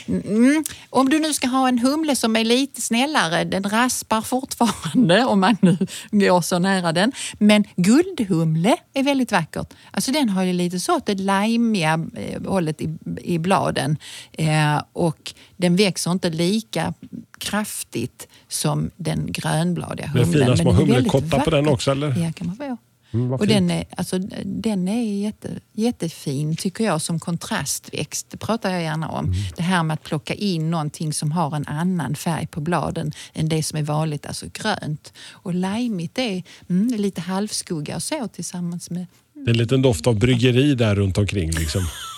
Mm. 0.08 0.63
Om 0.89 1.10
du 1.10 1.20
nu 1.20 1.34
ska 1.34 1.48
ha 1.48 1.67
en 1.67 1.79
humle 1.79 2.15
som 2.15 2.36
är 2.36 2.44
lite 2.46 2.82
snällare, 2.82 3.44
den 3.44 3.63
raspar 3.63 4.22
fortfarande 4.22 5.25
om 5.25 5.39
man 5.39 5.58
nu 5.62 5.77
går 6.12 6.41
så 6.41 6.60
nära 6.60 6.91
den. 6.94 7.12
Men 7.39 7.63
guldhumle 7.75 8.75
är 8.94 9.03
väldigt 9.03 9.32
vackert. 9.32 9.74
Alltså 9.91 10.12
den 10.12 10.29
har 10.29 10.44
ju 10.44 10.53
lite 10.53 10.79
så 10.79 10.96
åt 10.96 11.06
det 11.06 11.13
limeiga 11.15 12.00
eh, 12.15 12.41
hållet 12.44 12.82
i, 12.82 12.98
i 13.22 13.39
bladen 13.39 13.98
eh, 14.34 14.82
och 14.94 15.34
den 15.58 15.75
växer 15.75 16.12
inte 16.12 16.29
lika 16.29 16.94
kraftigt 17.38 18.27
som 18.48 18.91
den 18.96 19.32
grönbladiga 19.32 20.12
Det 20.13 20.20
är 20.22 20.25
humlen. 20.25 20.44
fina 20.46 20.58
små 20.58 20.72
humlekottar 20.72 21.39
på 21.39 21.50
den 21.50 21.67
också, 21.67 21.91
eller? 21.91 22.08
Ja, 22.08 22.32
kan 22.36 22.48
man 22.48 22.56
få. 22.56 22.77
Mm, 23.12 23.34
och 23.34 23.48
den 23.48 23.72
är, 23.72 23.86
alltså, 23.98 24.20
den 24.46 24.88
är 24.88 25.22
jätte, 25.24 25.50
jättefin 25.74 26.56
tycker 26.56 26.84
jag 26.84 27.02
som 27.02 27.20
kontrastväxt. 27.20 28.28
Det 28.30 28.38
pratar 28.38 28.72
jag 28.72 28.82
gärna 28.82 29.10
om. 29.10 29.26
Mm. 29.26 29.38
Det 29.56 29.64
här 29.64 29.84
med 29.84 29.94
att 29.94 30.04
plocka 30.04 30.34
in 30.34 30.72
någonting 30.72 31.14
som 31.14 31.32
har 31.32 31.56
en 31.56 31.68
annan 31.68 32.16
färg 32.16 32.48
på 32.48 32.62
bladen 32.62 33.12
än 33.34 33.50
det 33.50 33.64
som 33.64 33.80
är 33.80 33.84
vanligt, 33.84 34.26
alltså 34.26 34.46
grönt. 34.54 35.14
Och 35.32 35.54
limeigt 35.54 36.18
är, 36.18 36.44
mm, 36.70 36.94
är 36.94 36.98
lite 36.98 37.22
halvskugga 37.22 37.96
och 37.96 38.04
så 38.04 38.28
tillsammans 38.28 38.90
med 38.90 39.06
Det 39.34 39.42
är 39.42 39.50
en 39.50 39.58
liten 39.58 39.82
doft 39.82 40.08
av 40.08 40.20
bryggeri 40.20 40.76
där 40.76 40.96
runt 40.96 41.18
omkring. 41.18 41.52
Liksom. 41.52 41.82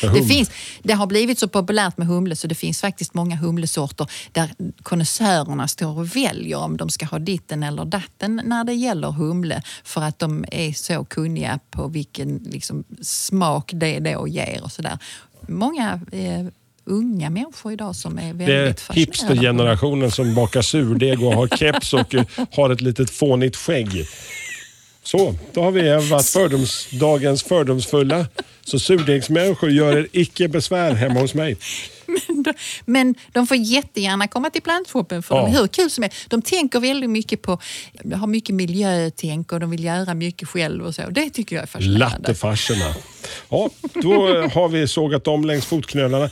Det, 0.00 0.22
finns, 0.24 0.50
det 0.82 0.92
har 0.92 1.06
blivit 1.06 1.38
så 1.38 1.48
populärt 1.48 1.96
med 1.98 2.06
humle 2.06 2.36
så 2.36 2.46
det 2.46 2.54
finns 2.54 2.80
faktiskt 2.80 3.14
många 3.14 3.36
humlesorter 3.36 4.06
där 4.32 4.50
konnässörerna 4.82 5.68
står 5.68 5.98
och 5.98 6.16
väljer 6.16 6.56
om 6.58 6.76
de 6.76 6.88
ska 6.88 7.06
ha 7.06 7.18
ditten 7.18 7.62
eller 7.62 7.84
datten 7.84 8.40
när 8.44 8.64
det 8.64 8.74
gäller 8.74 9.10
humle 9.10 9.62
för 9.84 10.00
att 10.02 10.18
de 10.18 10.44
är 10.52 10.72
så 10.72 11.04
kunniga 11.04 11.58
på 11.70 11.88
vilken 11.88 12.36
liksom, 12.38 12.84
smak 13.02 13.70
det 13.74 13.98
då 13.98 14.28
ger 14.28 14.60
och 14.64 14.72
sådär. 14.72 14.98
Många 15.48 16.00
eh, 16.12 16.46
unga 16.84 17.30
människor 17.30 17.72
idag 17.72 17.96
som 17.96 18.18
är 18.18 18.22
Det 18.22 18.32
väldigt 18.32 18.48
är 18.48 18.82
fascinerade. 18.84 19.00
hipstergenerationen 19.00 20.10
som 20.10 20.34
bakar 20.34 20.62
surdeg 20.62 21.22
och 21.22 21.34
har 21.34 21.48
keps 21.48 21.94
och 21.94 22.14
eh, 22.14 22.24
har 22.52 22.70
ett 22.70 22.80
litet 22.80 23.10
fånigt 23.10 23.56
skägg. 23.56 24.06
Så, 25.04 25.34
då 25.52 25.62
har 25.62 25.70
vi 25.70 26.08
varit 26.10 26.26
fördoms, 26.26 26.88
dagens 26.90 27.42
fördomsfulla. 27.42 28.26
Så 28.64 28.78
surdegsmänniskor 28.78 29.70
gör 29.70 29.96
er 29.98 30.08
icke 30.12 30.48
besvär 30.48 30.92
hemma 30.94 31.20
hos 31.20 31.34
mig. 31.34 31.56
Men 32.84 33.14
de 33.32 33.46
får 33.46 33.56
jättegärna 33.56 34.28
komma 34.28 34.50
till 34.50 34.62
plantshoppen 34.62 35.22
för 35.22 35.34
Ja. 35.34 35.42
de 35.42 35.50
är 35.52 35.58
hur 35.60 35.66
kul 35.66 35.90
som 35.90 36.02
helst. 36.02 36.16
De 36.28 36.42
tänker 36.42 36.80
väldigt 36.80 37.10
mycket 37.10 37.42
på, 37.42 37.58
har 38.14 38.26
mycket 38.26 38.54
miljötänk 38.54 39.52
och 39.52 39.60
de 39.60 39.70
vill 39.70 39.84
göra 39.84 40.14
mycket 40.14 40.48
själv 40.48 40.86
och 40.86 40.94
så. 40.94 41.02
Det 41.10 41.30
tycker 41.30 41.56
jag 41.56 41.62
är 41.62 41.66
fascinerande. 41.66 41.98
Lattefarserna. 42.18 42.94
Ja, 43.48 43.70
då 43.94 44.12
har 44.54 44.68
vi 44.68 44.88
sågat 44.88 45.28
om 45.28 45.44
längs 45.44 45.66
fotknölarna. 45.66 46.30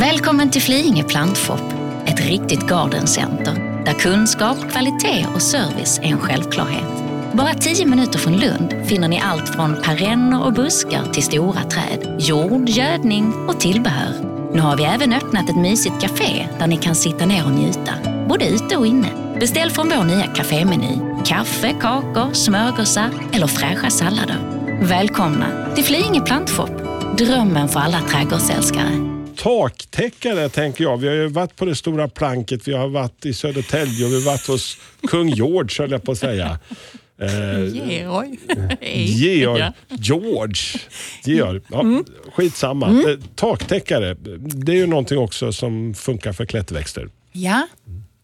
Välkommen 0.00 0.50
till 0.50 0.62
Flyinge 0.62 1.02
Plantshop, 1.04 1.60
ett 2.06 2.20
riktigt 2.26 2.60
gardencenter 2.68 3.82
där 3.84 3.92
kunskap, 3.94 4.56
kvalitet 4.72 5.26
och 5.34 5.42
service 5.42 5.98
är 5.98 6.04
en 6.04 6.18
självklarhet. 6.18 7.09
Bara 7.34 7.54
tio 7.54 7.86
minuter 7.86 8.18
från 8.18 8.36
Lund 8.40 8.74
finner 8.86 9.08
ni 9.08 9.20
allt 9.20 9.48
från 9.48 9.82
perenner 9.82 10.44
och 10.44 10.52
buskar 10.52 11.12
till 11.12 11.22
stora 11.22 11.62
träd, 11.62 12.16
jord, 12.18 12.68
gödning 12.68 13.34
och 13.48 13.60
tillbehör. 13.60 14.14
Nu 14.54 14.60
har 14.60 14.76
vi 14.76 14.84
även 14.84 15.12
öppnat 15.12 15.50
ett 15.50 15.56
mysigt 15.56 16.00
café 16.00 16.48
där 16.58 16.66
ni 16.66 16.76
kan 16.76 16.94
sitta 16.94 17.26
ner 17.26 17.44
och 17.44 17.50
njuta, 17.50 17.94
både 18.28 18.48
ute 18.48 18.76
och 18.76 18.86
inne. 18.86 19.08
Beställ 19.40 19.70
från 19.70 19.88
vår 19.88 20.04
nya 20.04 20.26
kafémeny. 20.26 20.98
Kaffe, 21.24 21.74
kakor, 21.80 22.32
smörgåsar 22.32 23.10
eller 23.32 23.46
fräscha 23.46 23.90
sallader. 23.90 24.38
Välkomna 24.82 25.74
till 25.74 25.84
Flyinge 25.84 26.20
Plantshop, 26.20 26.70
drömmen 27.18 27.68
för 27.68 27.80
alla 27.80 28.00
trädgårdsälskare. 28.00 29.10
Taktäckare 29.36 30.48
tänker 30.48 30.84
jag. 30.84 30.96
Vi 30.96 31.08
har 31.08 31.14
ju 31.14 31.26
varit 31.26 31.56
på 31.56 31.64
det 31.64 31.74
stora 31.74 32.08
planket, 32.08 32.68
vi 32.68 32.72
har 32.72 32.88
varit 32.88 33.26
i 33.26 33.34
Södertälje 33.34 34.06
och 34.06 34.12
vi 34.12 34.14
har 34.14 34.30
varit 34.32 34.46
hos 34.46 34.76
kung 35.08 35.28
George 35.28 35.76
höll 35.78 35.90
jag 35.90 36.02
på 36.02 36.12
att 36.12 36.18
säga. 36.18 36.58
Eh, 37.20 37.64
Georg. 37.88 38.38
Georg. 38.80 39.72
George. 39.88 40.80
Georg. 41.24 41.60
Ja, 41.70 42.02
Skitsamma. 42.34 42.88
Eh, 42.90 43.18
Taktäckare, 43.34 44.14
det 44.38 44.72
är 44.72 44.76
ju 44.76 44.86
någonting 44.86 45.18
också 45.18 45.52
som 45.52 45.94
funkar 45.94 46.32
för 46.32 46.44
klätterväxter. 46.46 47.08
Ja, 47.32 47.66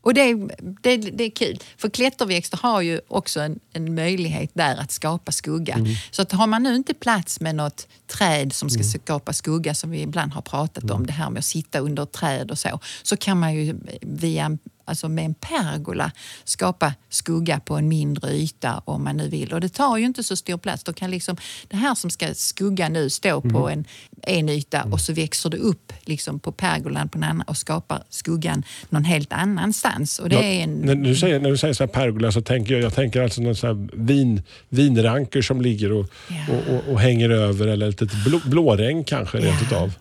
och 0.02 0.14
det, 0.14 0.20
är- 0.20 0.50
det, 0.82 0.96
det 0.96 1.24
är 1.24 1.30
kul. 1.30 1.58
För 1.78 1.88
klätterväxter 1.88 2.58
har 2.62 2.80
ju 2.82 3.00
också 3.08 3.40
en, 3.40 3.60
en 3.72 3.94
möjlighet 3.94 4.50
där 4.54 4.76
att 4.76 4.90
skapa 4.90 5.32
skugga. 5.32 5.78
Så 6.10 6.22
att 6.22 6.32
har 6.32 6.46
man 6.46 6.62
nu 6.62 6.74
inte 6.74 6.94
plats 6.94 7.40
med 7.40 7.54
något 7.54 7.88
träd 8.06 8.52
som 8.52 8.70
ska 8.70 8.82
skapa 8.82 9.32
skugga, 9.32 9.74
som 9.74 9.90
vi 9.90 10.00
ibland 10.02 10.32
har 10.32 10.42
pratat 10.42 10.90
om, 10.90 11.06
det 11.06 11.12
här 11.12 11.30
med 11.30 11.38
att 11.38 11.44
sitta 11.44 11.78
under 11.78 12.02
ett 12.02 12.12
träd 12.12 12.50
och 12.50 12.58
så, 12.58 12.80
så 13.02 13.16
kan 13.16 13.40
man 13.40 13.54
ju 13.54 13.74
via 14.00 14.58
Alltså 14.88 15.08
med 15.08 15.24
en 15.24 15.34
pergola 15.34 16.12
skapa 16.44 16.94
skugga 17.10 17.60
på 17.60 17.74
en 17.76 17.88
mindre 17.88 18.30
yta 18.32 18.82
om 18.84 19.04
man 19.04 19.16
nu 19.16 19.28
vill. 19.28 19.52
Och 19.52 19.60
det 19.60 19.68
tar 19.68 19.96
ju 19.96 20.04
inte 20.04 20.22
så 20.22 20.36
stor 20.36 20.58
plats. 20.58 20.84
Då 20.84 20.92
kan 20.92 21.10
liksom, 21.10 21.36
det 21.68 21.76
här 21.76 21.94
som 21.94 22.10
ska 22.10 22.34
skugga 22.34 22.88
nu 22.88 23.10
stå 23.10 23.40
på 23.40 23.68
en, 23.68 23.84
en 24.22 24.48
yta 24.48 24.82
och 24.82 25.00
så 25.00 25.12
växer 25.12 25.50
det 25.50 25.56
upp 25.56 25.92
liksom 26.04 26.38
på 26.38 26.52
pergolan 26.52 27.08
på 27.08 27.18
en 27.18 27.24
annan 27.24 27.42
och 27.46 27.56
skapar 27.56 28.02
skuggan 28.08 28.62
någon 28.88 29.04
helt 29.04 29.32
annanstans. 29.32 30.18
Och 30.18 30.28
det 30.28 30.36
är 30.36 30.62
en, 30.64 30.74
När 30.80 30.94
du 30.94 31.14
säger, 31.16 31.40
när 31.40 31.50
du 31.50 31.56
säger 31.58 31.74
så 31.74 31.82
här 31.84 31.88
pergola 31.88 32.32
så 32.32 32.40
tänker 32.40 32.74
jag, 32.74 32.82
jag 32.82 32.94
tänker 32.94 33.22
alltså 33.22 33.42
någon 33.42 33.56
så 33.56 33.66
här 33.66 33.88
vin, 33.92 34.42
vinranker 34.68 35.42
som 35.42 35.60
ligger 35.60 35.92
och, 35.92 36.06
Ja. 36.28 36.36
och, 36.54 36.74
och, 36.74 36.92
och 36.92 37.00
hänger 37.00 37.30
över 37.30 37.66
eller 37.66 37.88
ett 37.88 38.00
litet 38.00 38.24
blå, 38.24 38.40
blåregn 38.44 39.04
kanske 39.04 39.38
rent 39.38 39.60
Ja. 39.60 39.66
utav. 39.66 39.92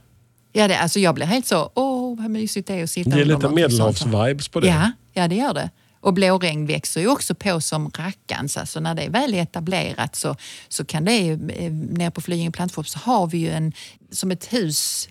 Ja, 0.58 0.68
det, 0.68 0.78
alltså 0.78 1.00
jag 1.00 1.16
blir 1.16 1.26
helt 1.26 1.48
så, 1.48 1.72
åh 1.76 1.95
vad 2.16 2.30
mysigt 2.32 2.68
det 2.68 2.74
är 2.74 2.84
att 2.84 2.90
sitta 2.90 3.10
Det 3.10 3.22
är 3.22 3.26
lite 3.26 3.50
medelhavsvibes 3.50 4.48
på 4.48 4.60
det. 4.60 4.68
Ja, 4.68 4.92
ja, 5.14 5.28
det 5.28 5.36
gör 5.36 5.54
det. 5.54 5.70
Och 6.00 6.14
blåregn 6.14 6.66
växer 6.66 7.02
ju 7.02 7.08
också 7.08 7.36
på 7.36 7.62
som 7.62 7.92
rackans. 7.98 8.58
Alltså 8.58 8.80
när 8.80 8.96
det 8.96 9.02
är 9.04 9.10
väl 9.10 9.34
etablerat 9.34 10.16
så, 10.16 10.36
så 10.68 10.86
kan 10.86 11.06
det 11.06 11.18
ju, 11.18 11.34
eh, 11.50 11.72
nere 11.72 12.12
på 12.12 12.22
Flyinge 12.22 12.52
plantshop 12.52 12.88
så 12.88 13.00
har 13.00 13.28
vi 13.28 13.38
ju 13.38 13.50
en, 13.50 13.74
som 14.12 14.32
ett 14.32 14.54
hus, 14.54 15.10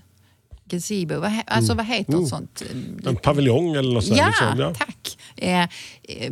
gazebo, 0.65 1.21
vad, 1.21 1.31
he- 1.31 1.43
alltså 1.47 1.75
vad 1.75 1.87
heter 1.87 2.13
Mm. 2.13 2.27
sånt? 2.27 2.63
En 3.07 3.17
paviljong 3.17 3.75
eller 3.75 3.95
något 3.95 4.05
sånt. 4.05 4.19
Ja, 4.19 4.27
liksom, 4.27 4.59
ja. 4.61 4.75
tack. 4.75 5.19
Eh, 5.37 5.63
eh, 5.63 6.31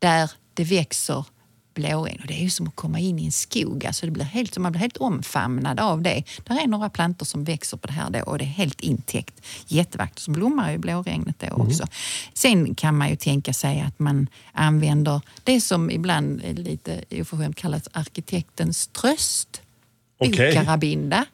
där 0.00 0.30
det 0.54 0.64
växer 0.64 1.24
blåregn. 1.74 2.18
Och 2.20 2.26
det 2.26 2.34
är 2.34 2.42
ju 2.42 2.50
som 2.50 2.68
att 2.68 2.76
komma 2.76 2.98
in 2.98 3.18
i 3.18 3.24
en 3.24 3.32
skog. 3.32 3.86
Alltså 3.86 4.06
det 4.06 4.12
blir 4.12 4.24
helt, 4.24 4.58
man 4.58 4.72
blir 4.72 4.80
helt 4.80 4.96
omfamnad 4.96 5.80
av 5.80 6.02
det. 6.02 6.22
Där 6.44 6.62
är 6.62 6.66
några 6.66 6.90
plantor 6.90 7.26
som 7.26 7.44
växer 7.44 7.76
på 7.76 7.86
det 7.86 7.92
här 7.92 8.10
då 8.10 8.20
och 8.20 8.38
det 8.38 8.44
är 8.44 8.46
helt 8.46 8.80
intäckt. 8.80 9.34
Jättevackert. 9.66 10.18
Så 10.18 10.30
blommar 10.30 10.72
ju 10.72 10.78
blåregnet 10.78 11.36
då 11.38 11.46
Mm. 11.46 11.60
också. 11.60 11.86
Sen 12.34 12.74
kan 12.74 12.96
man 12.98 13.08
ju 13.10 13.16
tänka 13.16 13.52
sig 13.52 13.80
att 13.80 13.98
man 13.98 14.26
använder 14.52 15.20
det 15.44 15.60
som 15.60 15.90
ibland 15.90 16.42
lite 16.58 17.04
oförskämt 17.10 17.56
kallas 17.56 17.88
arkitektens 17.92 18.86
tröst. 18.86 19.62
Okej. 20.18 20.50
Okarabinda. 20.58 21.24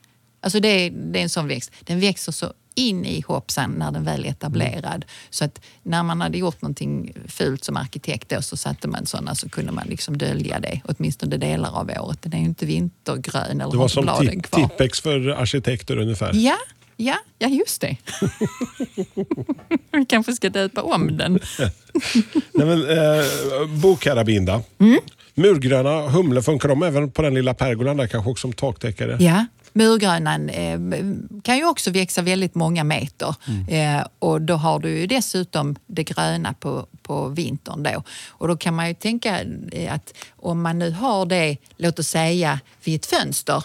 Alltså 0.46 0.60
det, 0.60 0.68
är- 0.68 0.90
det 0.90 1.18
är 1.18 1.22
en 1.22 1.28
sån 1.28 1.48
växt. 1.48 1.72
Den 1.84 2.00
växer 2.00 2.32
så 2.32 2.52
in 2.74 3.04
i 3.04 3.20
hoppsan 3.28 3.70
när 3.70 3.92
den 3.92 4.04
väl 4.04 4.24
är 4.24 4.28
etablerad. 4.30 5.04
Så 5.30 5.44
att 5.44 5.60
när 5.82 6.02
man 6.02 6.20
hade 6.20 6.38
gjort 6.38 6.62
någonting 6.62 7.12
fult 7.28 7.64
som 7.64 7.76
arkitekt 7.76 8.28
då, 8.28 8.42
så 8.42 8.56
satte 8.56 8.88
man 8.88 9.06
sådana 9.06 9.34
så 9.34 9.48
kunde 9.48 9.72
man 9.72 9.86
liksom 9.86 10.18
dölja 10.18 10.60
det. 10.60 10.80
Åtminstone 10.84 11.36
delar 11.36 11.70
av 11.80 11.90
året. 12.00 12.22
Den 12.22 12.32
är 12.32 12.38
ju 12.38 12.44
inte 12.44 12.66
vintergrön 12.66 13.60
eller 13.60 13.70
Det 13.72 13.76
var 13.78 13.88
som 13.88 14.02
bladen 14.04 14.26
tip, 14.42 14.50
kvar. 14.50 14.68
Tippex 14.68 15.00
för 15.00 15.28
arkitekter 15.28 15.98
ungefär. 15.98 16.30
Ja, 16.34 16.56
ja, 16.96 17.16
ja 17.38 17.48
just 17.48 17.80
det. 17.80 17.96
Vi 19.92 20.04
kanske 20.08 20.32
ska 20.32 20.50
döpa 20.50 20.82
om 20.82 21.16
den. 21.16 21.32
Nej, 22.54 22.66
men, 22.66 22.90
eh, 22.90 23.24
Bokarabinda. 23.82 24.62
Mm. 24.78 24.98
Murgröna 25.34 26.08
humle, 26.08 26.42
funkar 26.42 26.68
de 26.68 26.82
även 26.82 27.10
på 27.10 27.22
den 27.22 27.34
lilla 27.34 27.54
pergolan 27.54 27.96
där 27.96 28.06
kanske 28.06 28.30
också 28.30 28.40
som 28.40 28.52
taktäckare? 28.52 29.16
Ja, 29.20 29.46
murgrönan 29.76 30.48
eh, 30.48 30.78
kan 31.42 31.56
ju 31.56 31.66
också 31.68 31.90
växa 31.90 32.22
väldigt 32.22 32.54
många 32.54 32.84
meter. 32.84 33.34
Mm. 33.48 33.98
Eh, 33.98 34.06
och 34.18 34.40
då 34.40 34.54
har 34.54 34.78
du 34.78 34.98
ju 34.98 35.06
dessutom 35.06 35.76
det 35.86 36.04
gröna 36.04 36.52
på, 36.52 36.86
på 37.02 37.28
vintern 37.28 37.82
då. 37.82 38.02
Och 38.28 38.48
då 38.48 38.56
kan 38.56 38.74
man 38.74 38.88
ju 38.88 38.94
tänka 38.94 39.40
eh, 39.72 39.94
att 39.94 40.14
om 40.36 40.62
man 40.62 40.78
nu 40.78 40.90
har 40.90 41.26
det, 41.26 41.56
låt 41.76 41.98
oss 41.98 42.08
säga 42.08 42.60
vid 42.84 42.94
ett 42.94 43.06
fönster, 43.06 43.64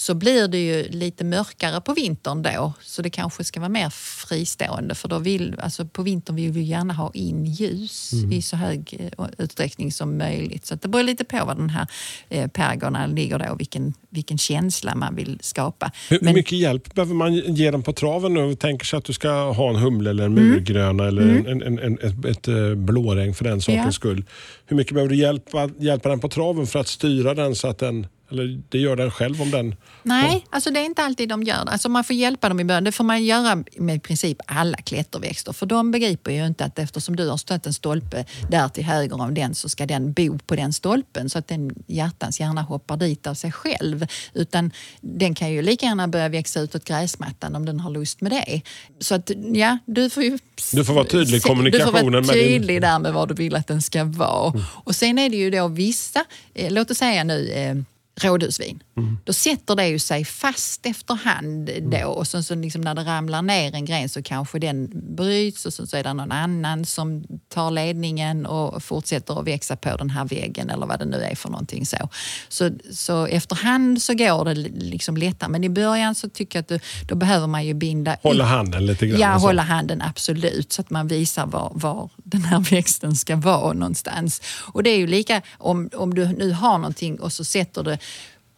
så 0.00 0.14
blir 0.14 0.48
det 0.48 0.58
ju 0.58 0.88
lite 0.88 1.24
mörkare 1.24 1.80
på 1.80 1.94
vintern 1.94 2.42
då. 2.42 2.72
Så 2.82 3.02
det 3.02 3.10
kanske 3.10 3.44
ska 3.44 3.60
vara 3.60 3.68
mer 3.68 3.90
fristående 3.90 4.94
för 4.94 5.08
då 5.08 5.18
vill, 5.18 5.54
alltså 5.60 5.84
på 5.86 6.02
vintern 6.02 6.36
vill 6.36 6.50
vi 6.52 6.62
gärna 6.62 6.94
ha 6.94 7.10
in 7.14 7.44
ljus 7.44 8.12
Mm. 8.12 8.32
i 8.32 8.42
så 8.42 8.56
hög 8.56 9.10
eh, 9.18 9.26
utsträckning 9.38 9.92
som 9.92 10.18
möjligt. 10.18 10.66
Så 10.66 10.74
det 10.74 10.88
beror 10.88 11.02
lite 11.02 11.24
på 11.24 11.44
var 11.44 11.54
den 11.54 11.70
här 11.70 11.86
eh, 12.28 13.08
ligger 13.14 13.38
då 13.38 13.44
och 13.52 13.60
vilken, 13.60 13.94
vilken 14.10 14.38
känsla 14.38 14.94
man 14.94 15.14
vill 15.14 15.38
skapa. 15.42 15.92
Hur, 16.08 16.18
Men- 16.22 16.34
mycket 16.34 16.58
hjälp 16.58 16.94
behöver 16.94 17.14
man 17.14 17.34
ge 17.34 17.70
dem 17.70 17.82
på 17.82 17.92
traven 17.92 18.34
nu? 18.34 18.54
Tänker 18.54 18.86
sig 18.86 18.96
att 18.96 19.04
du 19.04 19.12
ska 19.12 19.30
ha 19.52 19.68
en 19.70 19.76
humle 19.76 20.10
eller 20.10 20.24
en 20.24 20.32
Mm. 20.38 20.48
murgröna 20.50 21.04
eller 21.08 21.22
en, 21.22 21.62
en, 21.62 21.78
en, 21.78 21.98
ett, 21.98 22.24
ett 22.24 22.48
eh, 22.48 22.74
blåregn 22.74 23.34
för 23.34 23.44
den 23.44 23.60
sakens 23.60 23.84
Ja. 23.86 23.92
skull. 23.92 24.24
Hur 24.66 24.76
mycket 24.76 24.94
behöver 24.94 25.10
du 25.10 25.16
hjälpa, 25.20 25.70
hjälpa 25.78 26.08
den 26.08 26.20
på 26.20 26.28
traven 26.28 26.66
för 26.66 26.78
att 26.78 26.88
styra 26.88 27.34
den 27.34 27.54
så 27.54 27.68
att 27.68 27.78
den 27.78 28.06
Eller 28.30 28.62
det 28.68 28.78
gör 28.78 28.96
den 28.96 29.10
själv 29.10 29.42
om 29.42 29.50
den... 29.50 29.74
Nej, 30.02 30.46
alltså 30.50 30.70
det 30.70 30.80
är 30.80 30.84
inte 30.84 31.02
alltid 31.02 31.28
de 31.28 31.42
gör 31.42 31.64
det. 31.64 31.70
Alltså 31.70 31.88
man 31.88 32.04
får 32.04 32.16
hjälpa 32.16 32.48
dem 32.48 32.60
i 32.60 32.64
början. 32.64 32.84
Det 32.84 32.92
får 32.92 33.04
man 33.04 33.24
göra 33.24 33.64
med 33.76 33.96
i 33.96 33.98
princip 34.00 34.38
alla 34.46 34.76
klätterväxter. 34.76 35.52
För 35.52 35.66
de 35.66 35.90
begriper 35.90 36.30
ju 36.32 36.46
inte 36.46 36.64
att 36.64 36.78
eftersom 36.78 37.16
du 37.16 37.28
har 37.28 37.36
stött 37.36 37.66
en 37.66 37.72
stolpe 37.74 38.24
där 38.50 38.68
till 38.68 38.84
höger 38.84 39.20
om 39.20 39.34
den 39.34 39.54
så 39.54 39.68
ska 39.68 39.86
den 39.86 40.12
bo 40.12 40.38
på 40.38 40.56
den 40.56 40.72
stolpen 40.72 41.30
så 41.30 41.38
att 41.38 41.48
den 41.48 41.70
hjärtans 41.86 42.40
hjärna 42.40 42.62
hoppar 42.62 42.96
dit 42.96 43.26
av 43.26 43.34
sig 43.34 43.52
själv. 43.52 44.06
Utan 44.34 44.70
den 45.00 45.34
kan 45.34 45.52
ju 45.52 45.62
lika 45.62 45.86
gärna 45.86 46.08
börja 46.08 46.28
växa 46.28 46.60
utåt 46.60 46.84
gräsmattan 46.84 47.56
om 47.56 47.66
den 47.66 47.80
har 47.80 47.90
lust 47.90 48.20
med 48.20 48.32
det. 48.32 48.60
Så 49.00 49.14
att 49.14 49.30
ja, 49.54 49.78
du 49.86 50.10
får 50.10 50.22
ju... 50.22 50.38
Du 50.72 50.84
får 50.84 50.94
vara 50.94 51.04
tydlig 51.04 51.38
i 51.38 51.40
kommunikationen 51.40 51.92
Du 51.92 51.98
får 52.00 52.10
vara 52.10 52.10
med 52.10 52.34
din- 52.34 52.44
tydlig 52.60 52.82
där 52.82 52.98
med 52.98 53.12
vad 53.12 53.28
du 53.28 53.34
vill 53.34 53.54
att 53.54 53.66
den 53.66 53.82
ska 53.82 54.04
vara. 54.04 54.52
Och 54.84 54.96
sen 54.96 55.18
är 55.18 55.30
det 55.30 55.36
ju 55.36 55.50
då 55.50 55.68
vissa, 55.68 56.24
eh, 56.54 56.72
låt 56.72 56.90
oss 56.90 56.98
säga 56.98 57.24
nu 57.24 57.84
rådhusvin. 58.20 58.82
Då 59.24 59.32
sätter 59.32 59.76
det 59.76 59.88
ju 59.88 59.98
sig 59.98 60.24
fast 60.24 60.86
efterhand 60.86 61.70
då 61.82 62.06
och 62.06 62.26
sen 62.26 62.44
så 62.44 62.54
liksom 62.54 62.80
när 62.80 62.94
det 62.94 63.04
ramlar 63.04 63.42
ner 63.42 63.74
en 63.74 63.84
gren 63.84 64.08
så 64.08 64.22
kanske 64.22 64.58
den 64.58 64.90
bryts 65.16 65.66
och 65.66 65.72
sen 65.72 65.86
så 65.86 65.96
är 65.96 66.04
det 66.04 66.12
någon 66.12 66.32
annan 66.32 66.84
som 66.84 67.24
tar 67.48 67.70
ledningen 67.70 68.46
och 68.46 68.82
fortsätter 68.82 69.40
att 69.40 69.46
växa 69.46 69.76
på 69.76 69.96
den 69.96 70.10
här 70.10 70.24
väggen 70.24 70.70
eller 70.70 70.86
vad 70.86 70.98
det 70.98 71.04
nu 71.04 71.16
är 71.16 71.34
för 71.34 71.48
någonting 71.48 71.86
så. 71.86 72.08
Så, 72.48 72.70
så 72.92 73.26
efterhand 73.26 74.02
så 74.02 74.14
går 74.14 74.44
det 74.44 74.54
liksom 74.54 75.16
lättare 75.16 75.50
men 75.50 75.64
i 75.64 75.68
början 75.68 76.14
så 76.14 76.28
tycker 76.28 76.58
jag 76.58 76.62
att 76.62 76.68
du, 76.68 76.78
då 77.08 77.14
behöver 77.14 77.46
man 77.46 77.66
ju 77.66 77.74
binda 77.74 78.16
Hålla 78.22 78.44
handen 78.44 78.86
lite 78.86 79.06
grann. 79.06 79.20
Ja, 79.20 79.34
och 79.34 79.40
så. 79.40 79.46
hålla 79.46 79.62
handen 79.62 80.02
absolut 80.02 80.72
så 80.72 80.82
att 80.82 80.90
man 80.90 81.08
visar 81.08 81.46
var, 81.46 81.72
var 81.74 82.10
den 82.16 82.44
här 82.44 82.60
växten 82.70 83.16
ska 83.16 83.36
vara 83.36 83.72
någonstans. 83.72 84.42
Och 84.72 84.82
det 84.82 84.90
är 84.90 84.98
ju 84.98 85.06
lika 85.06 85.42
om, 85.58 85.90
om 85.94 86.14
du 86.14 86.26
nu 86.26 86.52
har 86.52 86.78
någonting 86.78 87.20
och 87.20 87.32
så 87.32 87.44
sätter 87.44 87.82
du 87.82 87.98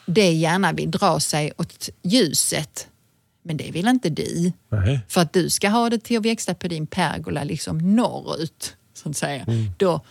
det 0.05 0.31
gärna 0.31 0.73
vill 0.73 0.91
dra 0.91 1.19
sig 1.19 1.51
åt 1.57 1.89
ljuset. 2.03 2.87
Men 3.43 3.57
det 3.57 3.71
vill 3.71 3.87
inte 3.87 4.09
du. 4.09 4.51
Nej. 4.69 4.99
För 5.07 5.21
att 5.21 5.33
du 5.33 5.49
ska 5.49 5.69
ha 5.69 5.89
det 5.89 6.03
till 6.03 6.17
att 6.17 6.25
växa 6.25 6.53
på 6.53 6.67
din 6.67 6.87
pergola 6.87 7.43
liksom 7.43 7.95
norrut. 7.95 8.75
Så 8.93 9.09
att 9.09 9.17
säga. 9.17 9.43
Mm. 9.43 9.71
Då 9.77 10.01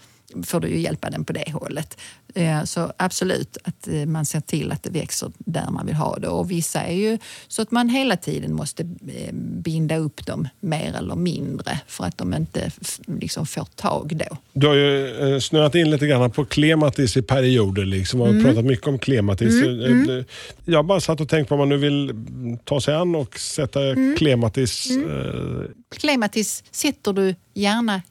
får 0.44 0.60
du 0.60 0.68
ju 0.68 0.80
hjälpa 0.80 1.10
den 1.10 1.24
på 1.24 1.32
det 1.32 1.52
hållet. 1.52 1.98
Eh, 2.34 2.64
Så 2.64 2.92
absolut 2.96 3.56
att 3.64 3.88
eh, 3.88 4.06
man 4.06 4.26
ser 4.26 4.40
till 4.40 4.72
att 4.72 4.82
det 4.82 4.90
växer 4.90 5.32
där 5.38 5.70
man 5.70 5.86
vill 5.86 5.94
ha 5.94 6.16
det. 6.18 6.28
Och 6.28 6.50
vissa 6.50 6.80
är 6.80 6.94
ju 6.94 7.18
så 7.48 7.62
att 7.62 7.70
man 7.70 7.88
hela 7.88 8.16
tiden 8.16 8.54
måste 8.54 8.82
eh, 8.82 9.32
binda 9.34 9.96
upp 9.96 10.26
dem 10.26 10.48
mer 10.60 10.94
eller 10.98 11.14
mindre 11.14 11.80
för 11.86 12.04
att 12.04 12.18
de 12.18 12.34
inte 12.34 12.70
liksom 13.06 13.46
får 13.46 13.64
tag 13.64 14.16
då. 14.16 14.36
Du 14.52 14.66
har 14.66 14.74
ju 14.74 15.40
snöat 15.40 15.74
in 15.74 15.90
lite 15.90 16.06
grann 16.06 16.30
på 16.30 16.44
klematis 16.44 17.16
i 17.16 17.22
perioder. 17.22 17.84
Liksom. 17.84 18.20
och 18.20 18.28
Mm. 18.28 18.44
pratat 18.44 18.64
mycket 18.64 18.86
om 18.86 18.98
klematis. 18.98 19.62
Eh, 19.62 20.24
Jag 20.64 20.84
bara 20.86 21.00
satt 21.00 21.20
och 21.20 21.28
tänkte 21.28 21.48
på 21.48 21.54
om 21.54 21.58
man 21.58 21.68
nu 21.68 21.76
vill 21.76 22.10
mm, 22.10 22.58
ta 22.58 22.80
sig 22.80 22.94
an 22.94 23.14
och 23.14 23.38
sätta 23.38 23.82
Mm. 23.82 24.16
klematis. 24.18 24.90
Eh, 24.90 25.62
Klematis 25.96 26.64
sätter 26.70 27.12
du 27.12 27.34
gärna 27.54 28.02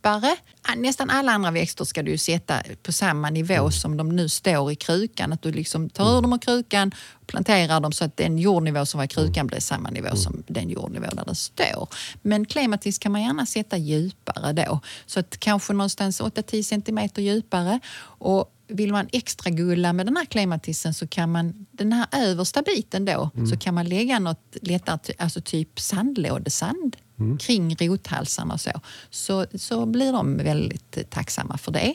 djupare. 0.00 0.36
Ah, 0.62 0.74
Nästan 0.74 1.10
alla 1.10 1.32
andra 1.32 1.50
växter 1.50 1.84
ska 1.84 2.02
du 2.02 2.18
sätta 2.18 2.62
på 2.82 2.92
samma 2.92 3.30
nivå 3.30 3.70
som 3.70 3.96
de 3.96 4.08
nu 4.08 4.28
står 4.28 4.72
i 4.72 4.76
krukan. 4.76 5.32
Att 5.32 5.42
du 5.42 5.52
liksom 5.52 5.90
tar 5.90 6.18
ur 6.18 6.22
dem 6.22 6.32
ur 6.32 6.38
krukan 6.38 6.92
och 7.20 7.26
planterar 7.26 7.80
dem 7.80 7.92
så 7.92 8.04
att 8.04 8.16
den 8.16 8.38
jordnivå 8.38 8.86
som 8.86 8.98
var 8.98 9.04
i 9.04 9.08
krukan 9.08 9.46
blir 9.46 9.60
samma 9.60 9.90
nivå 9.90 10.16
som 10.16 10.42
den 10.48 10.70
jordnivå 10.70 11.06
där 11.12 11.24
den 11.24 11.34
står. 11.34 11.88
Men 12.22 12.46
klematis 12.46 12.98
kan 12.98 13.12
man 13.12 13.22
gärna 13.22 13.46
sätta 13.46 13.76
djupare 13.76 14.52
då. 14.52 14.80
Så 15.06 15.20
att 15.20 15.40
kanske 15.40 15.72
någonstans 15.72 16.20
8-10 16.20 16.62
centimeter 16.62 17.22
djupare. 17.22 17.80
Och 18.20 18.52
vill 18.70 18.92
man 18.92 19.08
extra 19.12 19.50
gulla 19.50 19.92
med 19.92 20.06
den 20.06 20.16
här 20.16 20.24
klematisen 20.24 20.94
så 20.94 21.06
kan 21.06 21.32
man, 21.32 21.66
den 21.70 21.92
här 21.92 22.06
översta 22.12 22.62
biten 22.62 23.04
då, 23.04 23.30
så 23.50 23.56
kan 23.56 23.74
man 23.74 23.88
lägga 23.88 24.18
något 24.18 24.56
lättare, 24.62 25.14
alltså 25.18 25.40
typ 25.40 25.80
sandlådesand 25.80 26.96
kring 27.40 27.76
rothalsarna 27.76 28.54
och 28.54 28.60
så. 28.60 28.70
så. 29.10 29.46
Så 29.54 29.86
blir 29.86 30.12
de 30.12 30.36
väldigt 30.36 31.10
tacksamma 31.10 31.58
för 31.58 31.72
det. 31.72 31.94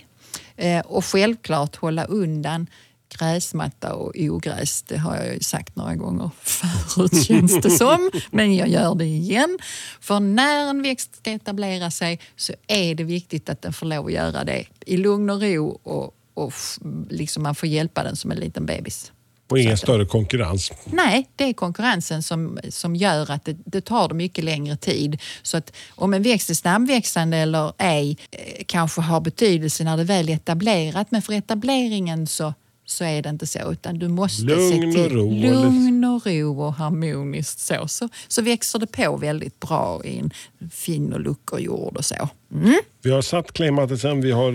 Eh, 0.55 0.85
och 0.85 1.05
självklart 1.05 1.75
hålla 1.75 2.05
undan 2.05 2.67
gräsmatta 3.09 3.93
och 3.93 4.13
ogräs. 4.17 4.81
Det 4.81 4.97
har 4.97 5.15
jag 5.15 5.33
ju 5.33 5.39
sagt 5.39 5.75
några 5.75 5.95
gånger 5.95 6.29
förut 6.41 7.25
känns 7.25 7.61
det 7.61 7.69
som. 7.69 8.11
Men 8.31 8.55
jag 8.55 8.67
gör 8.67 8.95
det 8.95 9.05
igen. 9.05 9.57
För 9.99 10.19
när 10.19 10.69
en 10.69 10.81
växt 10.81 11.15
ska 11.15 11.31
etablera 11.31 11.91
sig 11.91 12.19
så 12.35 12.53
är 12.67 12.95
det 12.95 13.03
viktigt 13.03 13.49
att 13.49 13.61
den 13.61 13.73
får 13.73 13.85
lov 13.85 14.05
att 14.05 14.11
göra 14.11 14.43
det 14.43 14.65
i 14.85 14.97
lugn 14.97 15.29
och 15.29 15.41
ro 15.41 15.67
och, 15.83 16.15
och 16.35 16.53
liksom 17.09 17.43
man 17.43 17.55
får 17.55 17.69
hjälpa 17.69 18.03
den 18.03 18.15
som 18.15 18.31
en 18.31 18.37
liten 18.37 18.65
bebis. 18.65 19.11
och 19.49 19.59
ingen 19.59 19.77
större 19.77 20.05
konkurrens. 20.05 20.71
Nej, 20.85 21.29
det 21.35 21.43
är 21.43 21.53
konkurrensen 21.53 22.23
som, 22.23 22.59
som 22.69 22.95
gör 22.95 23.31
att 23.31 23.45
det, 23.45 23.57
det 23.65 23.81
tar 23.81 24.09
mycket 24.09 24.43
längre 24.43 24.77
tid. 24.77 25.21
Så 25.41 25.57
att 25.57 25.71
om 25.89 26.13
en 26.13 26.23
växt 26.23 26.49
är 26.49 26.53
snabbväxande 26.53 27.37
eller 27.37 27.73
ej 27.77 28.17
eh, 28.31 28.63
kanske 28.65 29.01
har 29.01 29.21
betydelse 29.21 29.83
när 29.83 29.97
det 29.97 30.03
väl 30.03 30.29
är 30.29 30.33
etablerat. 30.33 31.11
Men 31.11 31.21
för 31.21 31.33
etableringen 31.33 32.27
så, 32.27 32.53
så 32.85 33.03
är 33.03 33.21
det 33.21 33.29
inte 33.29 33.47
så. 33.47 33.71
Utan 33.71 33.99
du 33.99 34.07
måste 34.07 34.43
Lugn 34.43 34.69
se 34.81 34.87
och 34.87 34.93
till 34.93 35.17
ro 35.17 35.27
och 35.27 35.33
lugn 35.33 36.03
och 36.03 36.25
ro 36.27 36.61
och 36.61 36.73
harmoniskt 36.73 37.59
så, 37.59 37.87
så. 37.87 38.09
Så 38.27 38.41
växer 38.41 38.79
det 38.79 38.87
på 38.87 39.17
väldigt 39.17 39.59
bra 39.59 40.01
i 40.03 40.17
en 40.19 40.31
fin 40.71 41.13
och 41.13 41.19
lucker 41.19 41.57
jord 41.57 41.97
och 41.97 42.05
så. 42.05 42.29
Mm. 42.53 42.75
Vi 43.03 43.11
har 43.11 43.21
satt 43.21 43.51
klematisen, 43.53 44.21
vi 44.21 44.31
har 44.31 44.51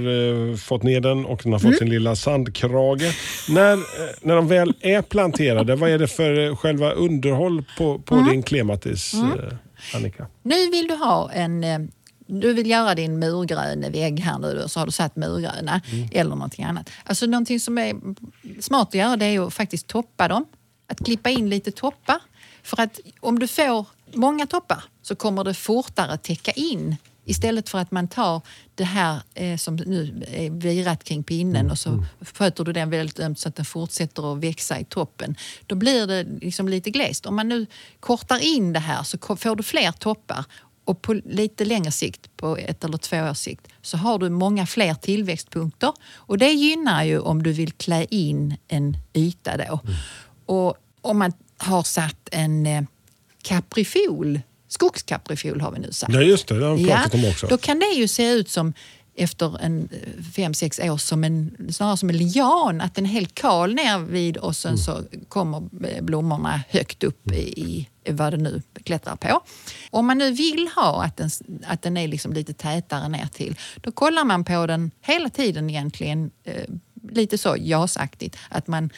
eh, 0.50 0.56
fått 0.56 0.82
ner 0.82 1.00
den 1.00 1.26
och 1.26 1.40
den 1.42 1.52
har 1.52 1.58
fått 1.58 1.66
Mm. 1.66 1.78
sin 1.78 1.90
lilla 1.90 2.16
sandkrage. 2.16 3.02
När, 3.48 3.72
eh, 3.72 3.78
när 4.22 4.36
de 4.36 4.48
väl 4.48 4.74
är 4.80 5.02
planterade, 5.02 5.76
vad 5.76 5.90
är 5.90 5.98
det 5.98 6.08
för 6.08 6.46
eh, 6.48 6.56
själva 6.56 6.90
underhåll 6.90 7.64
på, 7.78 7.98
på 7.98 8.14
Mm. 8.14 8.28
din 8.30 8.42
klematis, 8.42 9.14
eh, 9.14 9.56
Annika? 9.96 10.26
Nu 10.42 10.70
vill 10.70 10.86
du 10.88 10.94
ha 10.94 11.30
en... 11.32 11.64
Du 12.30 12.54
vill 12.54 12.70
göra 12.70 12.94
din 12.94 13.18
murgröna 13.18 13.88
vägg 13.88 14.20
här 14.20 14.38
nu 14.38 14.64
så 14.68 14.80
har 14.80 14.86
du 14.86 14.92
satt 14.92 15.16
murgröna 15.16 15.80
eller 16.12 16.30
någonting 16.30 16.64
annat. 16.64 16.90
Alltså 17.04 17.26
någonting 17.26 17.60
som 17.60 17.78
är 17.78 17.94
smart 18.60 18.88
att 18.88 18.94
göra 18.94 19.16
det 19.16 19.26
är 19.26 19.46
att 19.46 19.54
faktiskt 19.54 19.86
toppa 19.86 20.28
dem. 20.28 20.44
Att 20.86 21.04
klippa 21.04 21.30
in 21.30 21.48
lite 21.48 21.70
toppar. 21.70 22.18
För 22.62 22.82
att 22.82 23.00
om 23.20 23.38
du 23.38 23.48
får 23.48 23.86
många 24.14 24.46
toppar 24.46 24.84
så 25.02 25.16
kommer 25.16 25.44
det 25.44 25.54
fortare 25.54 26.16
täcka 26.16 26.50
in 26.50 26.96
Istället 27.30 27.68
för 27.68 27.78
att 27.78 27.90
man 27.90 28.08
tar 28.08 28.40
det 28.74 28.84
här 28.84 29.20
eh, 29.34 29.56
som 29.56 29.76
nu 29.76 30.24
är 30.28 30.50
virat 30.50 31.04
kring 31.04 31.22
pinnen 31.22 31.70
och 31.70 31.78
så 31.78 32.04
sköter 32.20 32.64
du 32.64 32.72
den 32.72 32.90
väldigt 32.90 33.18
ömt 33.18 33.38
så 33.38 33.48
att 33.48 33.56
den 33.56 33.64
fortsätter 33.64 34.32
att 34.32 34.38
växa 34.38 34.80
i 34.80 34.84
toppen. 34.84 35.36
Då 35.66 35.74
blir 35.74 36.06
det 36.06 36.22
liksom 36.40 36.68
lite 36.68 36.90
glest. 36.90 37.26
Om 37.26 37.36
man 37.36 37.48
nu 37.48 37.66
kortar 38.00 38.38
in 38.38 38.72
det 38.72 38.78
här 38.78 39.02
så 39.02 39.18
får 39.36 39.56
du 39.56 39.62
fler 39.62 39.92
toppar 39.92 40.44
och 40.90 41.02
på 41.02 41.14
lite 41.24 41.64
längre 41.64 41.90
sikt, 41.92 42.36
på 42.36 42.56
ett 42.56 42.84
eller 42.84 42.98
två 42.98 43.16
års 43.16 43.38
sikt, 43.38 43.68
så 43.82 43.96
har 43.96 44.18
du 44.18 44.30
många 44.30 44.66
fler 44.66 44.94
tillväxtpunkter. 44.94 45.92
Och 46.14 46.38
det 46.38 46.50
gynnar 46.50 47.04
ju 47.04 47.18
om 47.18 47.42
du 47.42 47.52
vill 47.52 47.72
klä 47.72 48.06
in 48.10 48.56
en 48.68 48.96
yta 49.14 49.56
då. 49.56 49.80
Och 50.46 50.76
om 51.00 51.18
man 51.18 51.32
har 51.56 51.82
satt 51.82 52.28
en 52.32 52.66
eh, 52.66 52.82
kaprifol, 53.42 54.40
skogskaprifol 54.68 55.60
har 55.60 55.72
vi 55.72 55.78
nu 55.78 55.92
satt. 55.92 56.12
Ja 56.12 56.22
just 56.22 56.46
det, 56.46 56.58
det 56.58 56.66
har 56.66 56.76
vi 56.76 56.86
pratat 56.86 57.14
om 57.14 57.24
också. 57.24 57.46
Då 57.46 57.58
kan 57.58 57.78
det 57.78 57.92
ju 57.94 58.08
se 58.08 58.32
ut 58.32 58.50
som 58.50 58.72
efter 59.14 59.62
en 59.62 59.88
fem, 60.36 60.54
sex 60.54 60.78
år 60.78 60.96
som 60.96 61.24
en, 61.24 61.56
snarare 61.72 61.96
som 61.96 62.08
en 62.08 62.16
lian. 62.16 62.80
Att 62.80 62.94
den 62.94 63.06
är 63.06 63.10
helt 63.10 63.34
kal 63.34 63.74
ner 63.74 63.98
vid 63.98 64.36
och 64.36 64.56
sen 64.56 64.78
så 64.78 65.02
kommer 65.28 65.62
eh, 65.86 66.02
blommorna 66.02 66.62
högt 66.68 67.04
upp 67.04 67.32
i, 67.32 67.88
vad 68.08 68.32
det 68.32 68.36
nu 68.36 68.62
klättrar 68.84 69.16
på. 69.16 69.40
Om 69.90 70.06
man 70.06 70.18
nu 70.18 70.30
vill 70.30 70.68
ha 70.76 71.04
att 71.04 71.16
den, 71.16 71.30
att 71.66 71.82
den 71.82 71.96
är 71.96 72.08
liksom 72.08 72.32
lite 72.32 72.52
tätare 72.52 73.08
ner 73.08 73.26
till, 73.26 73.58
då 73.76 73.92
kollar 73.92 74.24
man 74.24 74.44
på 74.44 74.66
den 74.66 74.90
hela 75.00 75.30
tiden 75.30 75.70
egentligen. 75.70 76.30
Eh, 76.44 76.64
lite 77.10 77.38
så 77.38 77.56
jasaktigt. 77.58 78.36
Att 78.48 78.66
man 78.66 78.90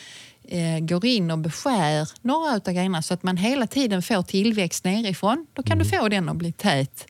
eh, 0.44 0.78
går 0.78 1.04
in 1.04 1.30
och 1.30 1.38
beskär 1.38 2.08
några 2.20 2.54
av 2.54 2.60
grenarna 2.60 3.02
så 3.02 3.14
att 3.14 3.22
man 3.22 3.36
hela 3.36 3.66
tiden 3.66 4.02
får 4.02 4.22
tillväxt 4.22 4.84
nerifrån. 4.84 5.46
Då 5.52 5.62
kan 5.62 5.78
du 5.78 5.84
få 5.84 6.08
den 6.08 6.28
att 6.28 6.36
bli 6.36 6.52
tät 6.52 7.06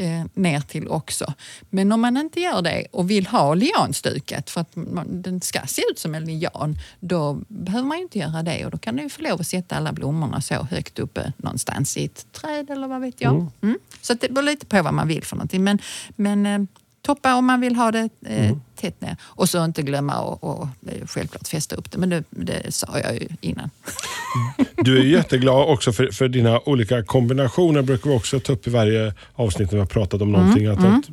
eh, 0.00 0.24
ner 0.34 0.60
till 0.60 0.88
också. 0.88 1.32
Men 1.70 1.92
om 1.92 2.00
man 2.00 2.16
inte 2.16 2.40
gör 2.40 2.62
det 2.62 2.86
och 2.90 3.10
vill 3.10 3.26
ha 3.26 3.54
lianstukat 3.54 4.50
för 4.50 4.60
att 4.60 4.76
man, 4.76 5.22
den 5.22 5.40
ska 5.40 5.60
se 5.66 5.82
ut 5.90 5.98
som 5.98 6.14
en 6.14 6.24
lian, 6.24 6.78
då 7.00 7.40
behöver 7.48 7.88
man 7.88 7.96
ju 7.96 8.02
inte 8.02 8.18
göra 8.18 8.42
det 8.42 8.64
och 8.64 8.70
då 8.70 8.78
kan 8.78 8.96
du 8.96 9.08
få 9.08 9.22
lov 9.22 9.40
att 9.40 9.46
sätta 9.46 9.76
alla 9.76 9.92
blommorna 9.92 10.40
så 10.40 10.54
högt 10.54 10.98
uppe 10.98 11.32
någonstans 11.36 11.96
i 11.96 12.04
ett 12.04 12.26
träd 12.32 12.70
eller 12.70 12.88
vad 12.88 13.00
vet 13.00 13.20
jag. 13.20 13.46
Mm. 13.62 13.78
Så 14.00 14.12
att 14.12 14.20
det 14.20 14.28
beror 14.28 14.42
lite 14.42 14.66
på 14.66 14.82
vad 14.82 14.94
man 14.94 15.08
vill 15.08 15.24
för 15.24 15.36
någonting. 15.36 15.64
Men, 15.64 15.78
men 16.16 16.46
eh, 16.46 16.60
toppa 17.14 17.34
om 17.34 17.46
man 17.46 17.60
vill 17.60 17.76
ha 17.76 17.90
det 17.90 18.08
eh, 18.26 18.56
tätt 18.80 19.00
ner. 19.00 19.16
Och 19.22 19.48
så 19.48 19.64
inte 19.64 19.82
glömma 19.82 20.12
att 20.12 20.42
och, 20.42 20.62
eh, 20.62 21.06
självklart 21.06 21.48
fästa 21.48 21.76
upp 21.76 21.90
det, 21.90 21.98
men 21.98 22.10
det, 22.10 22.24
det 22.30 22.74
sa 22.74 22.98
jag 23.04 23.14
ju 23.14 23.28
innan. 23.40 23.70
Du 24.76 24.98
är 24.98 25.04
jätteglad 25.04 25.68
också 25.68 25.92
för, 25.92 26.06
för 26.06 26.28
dina 26.28 26.60
olika 26.60 27.02
kombinationer. 27.02 27.82
brukar 27.82 28.10
vi 28.10 28.16
också 28.16 28.40
ta 28.40 28.52
upp 28.52 28.66
i 28.66 28.70
varje 28.70 29.14
avsnitt 29.34 29.70
när 29.70 29.76
vi 29.76 29.80
har 29.80 29.86
pratat 29.86 30.22
om 30.22 30.32
någonting. 30.32 30.64
Mm, 30.64 30.78
Att, 30.78 30.98
att, 30.98 31.10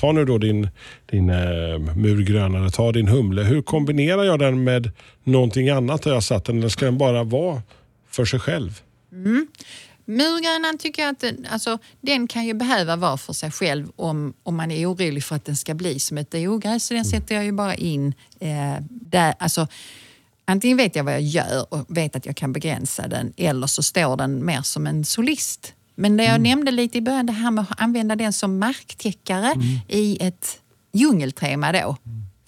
Ta 0.00 0.12
nu 0.12 0.24
då 0.24 0.38
din, 0.38 0.68
din 1.06 1.30
eh, 1.30 1.78
murgrönare, 1.96 2.70
ta 2.70 2.92
din 2.92 3.08
humle. 3.08 3.42
Hur 3.42 3.62
kombinerar 3.62 4.24
jag 4.24 4.38
den 4.38 4.64
med 4.64 4.90
någonting 5.24 5.68
annat 5.68 6.04
har 6.04 6.12
jag 6.12 6.22
satt 6.22 6.44
den? 6.44 6.58
Eller 6.58 6.68
ska 6.68 6.84
den 6.84 6.98
bara 6.98 7.24
vara 7.24 7.62
för 8.10 8.24
sig 8.24 8.40
själv? 8.40 8.80
Murgrönan 10.06 10.78
tycker 10.78 11.02
jag 11.02 11.12
att 11.12 11.20
den, 11.20 11.46
alltså, 11.50 11.78
den 12.00 12.28
kan 12.28 12.44
ju 12.44 12.54
behöva 12.54 12.96
vara 12.96 13.16
för 13.16 13.32
sig 13.32 13.50
själv 13.50 13.88
om, 13.96 14.34
om 14.42 14.56
man 14.56 14.70
är 14.70 14.92
orolig 14.92 15.24
för 15.24 15.36
att 15.36 15.44
den 15.44 15.56
ska 15.56 15.74
bli 15.74 15.98
som 15.98 16.18
ett 16.18 16.34
ogräs. 16.34 16.86
Så 16.86 16.94
den 16.94 17.04
sätter 17.04 17.34
jag 17.34 17.44
ju 17.44 17.52
bara 17.52 17.74
in 17.74 18.14
eh, 18.40 18.76
där. 18.90 19.34
Alltså, 19.38 19.68
antingen 20.44 20.76
vet 20.76 20.96
jag 20.96 21.04
vad 21.04 21.14
jag 21.14 21.22
gör 21.22 21.74
och 21.74 21.84
vet 21.88 22.16
att 22.16 22.26
jag 22.26 22.36
kan 22.36 22.52
begränsa 22.52 23.08
den 23.08 23.32
eller 23.36 23.66
så 23.66 23.82
står 23.82 24.16
den 24.16 24.44
mer 24.44 24.62
som 24.62 24.86
en 24.86 25.04
solist. 25.04 25.72
Men 25.94 26.16
det 26.16 26.24
jag 26.24 26.40
nämnde 26.40 26.70
lite 26.70 26.98
i 26.98 27.00
början, 27.00 27.26
det 27.26 27.32
här 27.32 27.50
med 27.50 27.62
att 27.70 27.80
använda 27.80 28.16
den 28.16 28.32
som 28.32 28.58
marktäckare 28.58 29.54
i 29.88 30.26
ett 30.26 30.60
djungeltema 30.92 31.72
då. 31.72 31.96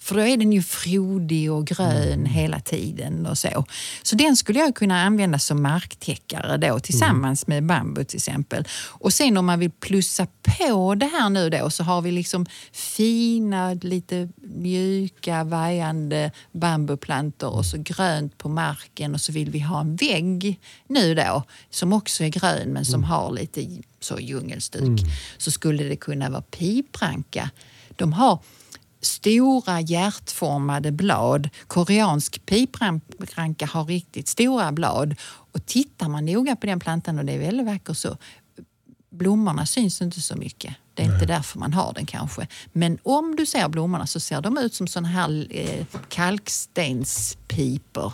För 0.09 0.15
då 0.15 0.21
är 0.21 0.37
den 0.37 0.53
ju 0.53 0.61
frodig 0.61 1.51
och 1.51 1.67
grön 1.67 2.25
hela 2.25 2.59
tiden 2.59 3.25
och 3.25 3.37
så. 3.37 3.65
Så 4.03 4.15
den 4.15 4.37
skulle 4.37 4.59
jag 4.59 4.75
kunna 4.75 5.03
använda 5.03 5.39
som 5.39 5.61
marktäckare 5.61 6.57
då 6.57 6.79
tillsammans 6.79 7.47
med 7.47 7.63
bambu 7.63 8.03
till 8.03 8.17
exempel. 8.17 8.67
Och 8.87 9.13
sen 9.13 9.37
om 9.37 9.45
man 9.45 9.59
vill 9.59 9.71
plussa 9.71 10.27
på 10.41 10.95
det 10.95 11.05
här 11.05 11.29
nu 11.29 11.49
då 11.49 11.69
så 11.69 11.83
har 11.83 12.01
vi 12.01 12.11
liksom 12.11 12.45
fina, 12.71 13.73
lite 13.73 14.29
mjuka, 14.41 15.43
vajande 15.43 16.31
bambuplantor 16.51 17.49
och 17.49 17.65
så 17.65 17.77
grönt 17.77 18.37
på 18.37 18.49
marken 18.49 19.13
och 19.13 19.21
så 19.21 19.31
vill 19.31 19.49
vi 19.49 19.59
ha 19.59 19.81
en 19.81 19.95
vägg 19.95 20.59
nu 20.87 21.15
då 21.15 21.43
som 21.69 21.93
också 21.93 22.23
är 22.23 22.29
grön 22.29 22.69
men 22.69 22.85
som 22.85 23.03
har 23.03 23.31
lite 23.31 23.67
så 23.99 24.19
djungelstuk. 24.19 24.99
Så 25.37 25.51
skulle 25.51 25.83
det 25.83 25.95
kunna 25.95 26.29
vara 26.29 26.41
pipranka. 26.41 27.49
De 27.95 28.13
har 28.13 28.39
stora 29.01 29.81
hjärtformade 29.81 30.91
blad. 30.91 31.49
Koreansk 31.67 32.45
pipranka 32.45 33.65
har 33.65 33.85
riktigt 33.85 34.27
stora 34.27 34.71
blad. 34.71 35.15
Och 35.51 35.65
tittar 35.65 36.09
man 36.09 36.25
noga 36.25 36.55
på 36.55 36.65
den 36.65 36.79
plantan, 36.79 37.19
och 37.19 37.25
det 37.25 37.33
är 37.33 37.39
väldigt 37.39 37.65
vackert 37.65 37.97
så, 37.97 38.17
blommorna 39.09 39.65
syns 39.65 40.01
inte 40.01 40.21
så 40.21 40.35
mycket. 40.35 40.75
Det 40.93 41.03
är 41.03 41.13
inte 41.13 41.25
därför 41.25 41.59
man 41.59 41.73
har 41.73 41.93
den 41.93 42.05
kanske. 42.05 42.47
Men 42.73 42.97
om 43.03 43.35
du 43.35 43.45
ser 43.45 43.69
blommorna 43.69 44.07
så 44.07 44.19
ser 44.19 44.41
de 44.41 44.57
ut 44.57 44.73
som 44.73 44.87
såna 44.87 45.07
här 45.07 45.47
eh, 45.49 45.85
kalkstenspipor. 46.09 48.13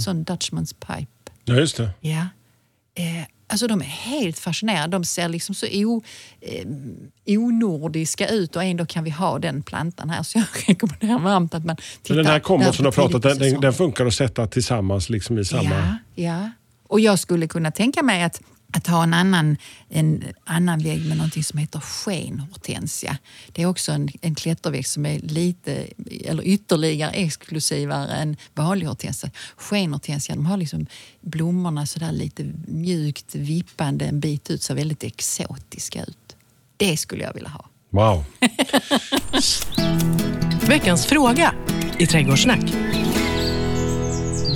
Sån 0.00 0.24
Dutchman's 0.24 0.74
pipe. 0.74 1.32
Ja, 1.44 1.54
just 1.54 1.76
det. 1.76 1.90
Ja. 2.00 2.26
Eh, 2.94 3.24
alltså 3.50 3.66
de 3.66 3.80
är 3.80 3.84
helt 3.84 4.38
fascinerande. 4.38 4.96
De 4.96 5.04
ser 5.04 5.28
liksom 5.28 5.54
så 5.54 5.66
o, 5.66 6.02
eh, 6.40 6.66
onordiska 7.38 8.28
ut 8.28 8.56
och 8.56 8.64
ändå 8.64 8.86
kan 8.86 9.04
vi 9.04 9.10
ha 9.10 9.38
den 9.38 9.62
plantan 9.62 10.10
här. 10.10 10.22
Så 10.22 10.38
jag 10.38 10.46
rekommenderar 10.66 11.18
varmt 11.18 11.54
att 11.54 11.64
man 11.64 11.76
tittar. 11.76 12.14
Men 12.14 12.24
den 12.24 12.32
här 12.32 12.40
kombon 12.40 12.72
som 12.72 12.82
du 12.82 12.86
har 12.86 12.92
pratat 12.92 13.22
den, 13.22 13.38
den, 13.38 13.60
den 13.60 13.72
funkar 13.72 14.06
att 14.06 14.14
sätta 14.14 14.46
tillsammans 14.46 15.10
liksom 15.10 15.38
i 15.38 15.44
samma... 15.44 15.98
Ja, 16.14 16.24
ja. 16.24 16.50
Och 16.86 17.00
jag 17.00 17.18
skulle 17.18 17.48
kunna 17.48 17.70
tänka 17.70 18.02
mig 18.02 18.22
att, 18.22 18.40
att 18.72 18.86
ha 18.86 19.02
en 19.02 19.14
annan, 19.14 19.56
en 19.88 20.24
annan 20.44 20.78
vägg 20.78 21.06
med 21.06 21.16
någonting 21.16 21.44
som 21.44 21.58
heter 21.58 21.80
skenhortensia. 21.80 23.18
Det 23.52 23.62
är 23.62 23.66
också 23.66 23.92
en, 23.92 24.08
en 24.20 24.34
klätterväxt 24.34 24.92
som 24.92 25.06
är 25.06 25.18
lite, 25.18 25.86
eller 26.24 26.42
ytterligare 26.42 27.10
exklusivare 27.10 28.12
än 28.12 28.36
vanlig 28.54 28.86
hortensia. 28.86 29.30
Skenhortensia, 29.56 30.34
de 30.34 30.46
har 30.46 30.56
liksom 30.56 30.86
blommorna 31.20 31.86
sådär 31.86 32.12
lite 32.12 32.52
mjukt 32.66 33.34
vippande 33.34 34.04
en 34.04 34.20
bit 34.20 34.50
ut, 34.50 34.62
ser 34.62 34.74
väldigt 34.74 35.04
exotiska 35.04 36.02
ut. 36.02 36.36
Det 36.76 36.96
skulle 36.96 37.24
jag 37.24 37.34
vilja 37.34 37.48
ha. 37.48 37.66
Wow. 37.90 38.24
Veckans 40.68 41.06
fråga 41.06 41.54
i 41.98 42.06
Trädgårdssnack. 42.06 42.99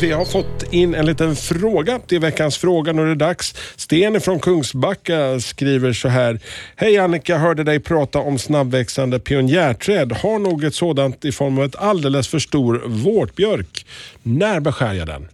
Vi 0.04 0.12
har 0.12 0.24
fått 0.24 0.72
in 0.72 0.94
en 0.94 1.06
liten 1.06 1.36
fråga 1.36 1.98
till 1.98 2.20
veckans 2.20 2.58
fråga. 2.58 2.92
Nu 2.92 3.02
är 3.02 3.06
det 3.06 3.14
dags. 3.14 3.54
Sten 3.76 4.20
från 4.20 4.40
Kungsbacka 4.40 5.40
skriver 5.40 5.92
så 5.92 6.08
här. 6.08 6.40
Hej 6.76 6.98
Annika, 6.98 7.38
hörde 7.38 7.64
dig 7.64 7.80
prata 7.80 8.18
om 8.18 8.38
snabbväxande 8.38 9.18
pionjärträd. 9.18 10.12
Har 10.12 10.38
nog 10.38 10.64
ett 10.64 10.74
sådant 10.74 11.24
i 11.24 11.32
form 11.32 11.58
av 11.58 11.64
ett 11.64 11.76
alldeles 11.76 12.28
för 12.28 12.38
stor 12.38 12.82
vårtbjörk. 12.86 13.86
När 14.22 14.60
beskär 14.60 14.92
jag 14.92 15.06
den? 15.06 15.28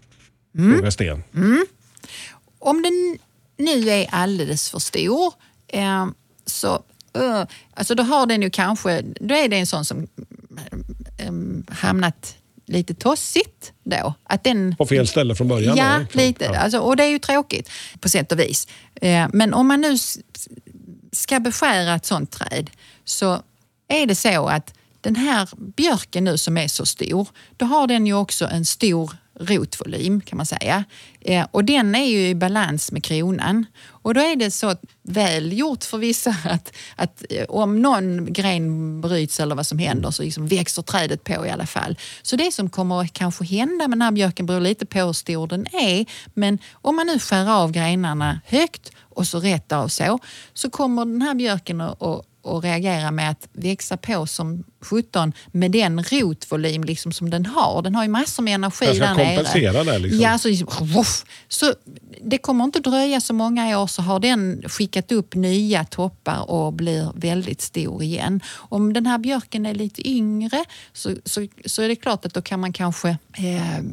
Frågar 0.57 0.91
Sten. 0.91 1.23
Om 2.59 2.83
den 2.83 3.19
nu 3.57 3.91
är 3.91 4.09
alldeles 4.11 4.71
för 4.71 4.79
stor 4.79 5.33
eh, 5.69 6.07
så 6.47 6.83
eh, 7.13 7.45
alltså 7.75 7.95
då 7.95 8.03
har 8.03 8.27
den 8.27 8.43
ju 8.43 8.51
kanske, 8.51 9.03
då 9.21 9.35
är 9.35 9.49
det 9.49 9.57
en 9.57 9.67
sån 9.67 9.85
som 9.85 10.09
eh, 11.19 11.33
hamnat 11.75 12.37
lite 12.71 12.95
tossigt 12.95 13.73
då. 13.85 14.15
Att 14.25 14.45
den, 14.45 14.77
På 14.77 14.87
fel 14.87 15.07
ställe 15.07 15.35
från 15.35 15.49
början? 15.49 15.77
Ja, 15.77 15.95
eller? 15.95 16.07
lite. 16.13 16.45
Ja. 16.45 16.57
Alltså, 16.59 16.79
och 16.79 16.97
det 16.97 17.05
är 17.05 17.09
ju 17.09 17.19
tråkigt 17.19 17.71
på 18.01 18.09
sätt 18.09 18.33
och 18.33 18.39
vis. 18.39 18.69
Eh, 18.95 19.29
men 19.33 19.55
om 19.55 19.69
man 19.69 19.81
nu 19.81 19.97
ska 21.13 21.41
beskära 21.41 21.95
ett 21.95 22.07
sånt 22.07 22.31
träd 22.31 22.71
så 23.05 23.43
är 23.89 24.07
det 24.07 24.15
så 24.15 24.47
att 24.47 24.75
den 25.01 25.17
här 25.17 25.49
björken 25.77 26.25
nu 26.25 26.39
som 26.39 26.57
är 26.57 26.69
så 26.69 26.87
stor, 26.87 27.29
då 27.57 27.67
har 27.67 27.87
den 27.87 28.07
ju 28.07 28.15
också 28.15 28.47
en 28.47 28.65
stor 28.65 29.13
rotvolym 29.41 30.21
kan 30.21 30.37
man 30.37 30.47
säga. 30.47 30.85
Eh, 31.21 31.47
och 31.51 31.65
den 31.65 31.95
är 31.95 32.05
ju 32.05 32.29
i 32.29 32.35
balans 32.35 32.93
med 32.93 33.05
kronan. 33.05 33.67
Och 33.87 34.15
då 34.15 34.21
är 34.21 34.37
det 34.37 34.51
så 34.51 34.75
väl 35.03 35.59
gjort 35.59 35.85
för 35.85 35.99
vissa 35.99 36.37
att, 36.45 36.73
att 36.97 37.25
eh, 37.31 37.45
om 37.49 37.83
någon 37.83 38.33
gren 38.33 39.01
bryts 39.01 39.41
eller 39.41 39.55
vad 39.55 39.67
som 39.67 39.79
händer 39.79 40.11
så 40.11 40.23
liksom 40.23 40.47
växer 40.47 40.83
trädet 40.83 41.25
på 41.25 41.47
i 41.47 41.51
alla 41.51 41.67
fall. 41.67 41.99
Så 42.23 42.37
det 42.37 42.53
som 42.53 42.71
kommer 42.71 43.01
att 43.01 43.13
kanske 43.13 43.45
hända 43.45 43.89
med 43.89 43.99
den 43.99 44.03
här 44.03 44.13
björken 44.13 44.47
beror 44.47 44.61
lite 44.61 44.87
på 44.87 44.99
hur 44.99 45.13
stor 45.13 45.47
den 45.47 45.67
är. 45.75 46.07
Men 46.35 46.59
om 46.73 46.97
man 46.97 47.07
nu 47.07 47.19
skär 47.19 47.51
av 47.51 47.73
grenarna 47.73 48.41
högt 48.47 48.93
och 48.99 49.27
så 49.27 49.41
rätt 49.41 49.73
av 49.73 49.89
så, 49.89 50.19
så 50.55 50.71
kommer 50.71 51.05
den 51.05 51.23
här 51.23 51.35
björken 51.35 51.81
att 51.81 52.27
och 52.43 52.63
reagera 52.63 53.11
med 53.11 53.31
att 53.31 53.49
växa 53.53 53.97
på 53.97 54.27
som 54.27 54.65
17 54.81 55.33
med 55.53 55.71
den 55.71 56.03
rotvolym 56.03 56.85
liksom 56.85 57.13
som 57.13 57.31
den 57.31 57.47
har. 57.47 57.83
Den 57.83 57.95
har 57.95 58.03
ju 58.03 58.09
massor 58.09 58.43
med 58.43 58.55
energi 58.55 58.87
Den 58.87 58.95
ska 58.95 59.05
där 59.05 59.15
nere. 59.15 59.37
kompensera 59.37 59.85
det, 59.85 59.99
liksom. 59.99 60.21
Ja, 60.21 60.39
så, 60.39 60.85
voff. 60.85 61.25
så 61.49 61.75
det 62.23 62.39
kommer 62.39 62.65
inte 62.65 62.81
dröja 62.81 63.21
så 63.21 63.35
många 63.35 63.79
år 63.81 63.87
så 63.87 64.03
har 64.03 64.21
den 64.21 64.63
skickat 64.67 65.13
upp 65.13 65.35
nya 65.35 65.85
toppar 65.85 66.51
och 66.51 66.73
blir 66.73 67.13
väldigt 67.15 67.61
stor 67.61 68.03
igen. 68.03 68.41
Om 68.55 68.93
den 68.93 69.07
här 69.07 69.19
björken 69.19 69.67
är 69.67 69.75
lite 69.75 70.09
yngre 70.09 70.65
så, 70.93 71.17
så, 71.25 71.47
så 71.65 71.83
är 71.83 71.89
det 71.89 71.97
klart 71.97 72.25
att 72.25 72.35
då 72.35 72.43
kan 72.43 72.61
man 72.61 72.73
kanske 72.73 73.09
eh, 73.33 73.85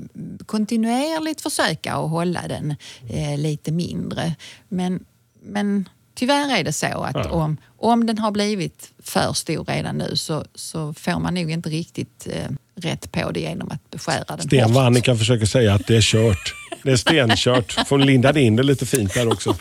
kontinuerligt 0.45 1.41
försöka 1.41 1.93
att 1.93 2.09
hålla 2.09 2.47
den 2.47 2.75
eh, 3.09 3.37
lite 3.37 3.71
mindre. 3.71 4.35
Men, 4.69 5.05
men 5.43 5.89
tyvärr 6.17 6.57
är 6.59 6.63
det 6.63 6.73
så 6.73 6.85
att 7.03 7.15
Ja. 7.15 7.29
om, 7.29 7.57
om 7.77 8.05
den 8.05 8.17
har 8.17 8.31
blivit 8.31 8.89
för 9.03 9.33
stor 9.33 9.65
redan 9.65 9.97
nu 9.97 10.15
så, 10.15 10.45
så 10.55 10.93
får 10.93 11.19
man 11.19 11.33
nog 11.33 11.51
inte 11.51 11.69
riktigt 11.69 12.27
eh, 12.31 12.51
rätt 12.75 13.11
på 13.11 13.31
det 13.31 13.39
genom 13.39 13.71
att 13.71 13.91
beskära 13.91 14.23
den 14.27 14.41
Sten, 14.41 14.73
vad 14.73 14.85
Annika 14.85 15.15
försöker 15.15 15.45
säga 15.45 15.73
att 15.73 15.87
det 15.87 15.97
är 15.97 16.01
kört. 16.01 16.53
Det 16.83 16.91
är 16.91 16.95
stenkört. 16.95 17.87
Får 17.87 17.97
linda 17.99 18.39
in 18.39 18.55
det 18.55 18.63
lite 18.63 18.85
fint 18.85 19.13
där 19.13 19.27
också. 19.33 19.55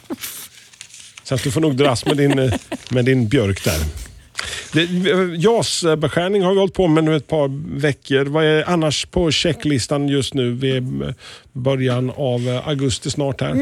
Så 1.25 1.35
att 1.35 1.42
du 1.42 1.51
får 1.51 1.61
nog 1.61 1.77
dras 1.77 2.05
med 2.07 2.16
din, 2.16 2.38
eh, 2.38 2.53
med 2.90 3.05
din 3.05 3.29
björk 3.29 3.64
där. 3.64 3.81
Det- 4.73 5.37
JAS-beskärning 5.37 6.42
har 6.42 6.53
vi 6.53 6.59
hållit 6.59 6.75
på 6.75 6.87
med 6.88 7.05
nu 7.05 7.16
ett 7.16 7.27
par 7.27 7.79
veckor. 7.81 8.25
Vad 8.25 8.45
är 8.45 8.69
annars 8.71 9.07
på 9.07 9.31
checklistan 9.31 10.09
just 10.09 10.35
nu? 10.35 10.51
Vi 10.53 10.77
är 10.77 11.14
början 11.53 12.11
av 12.16 12.49
eh, 12.49 12.69
augusti 12.69 13.11
snart 13.11 13.40
här. 13.40 13.57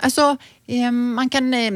Alltså, 0.00 0.20
eh, 0.22 0.36
man 0.92 1.28
kan 1.28 1.54
eh, 1.54 1.72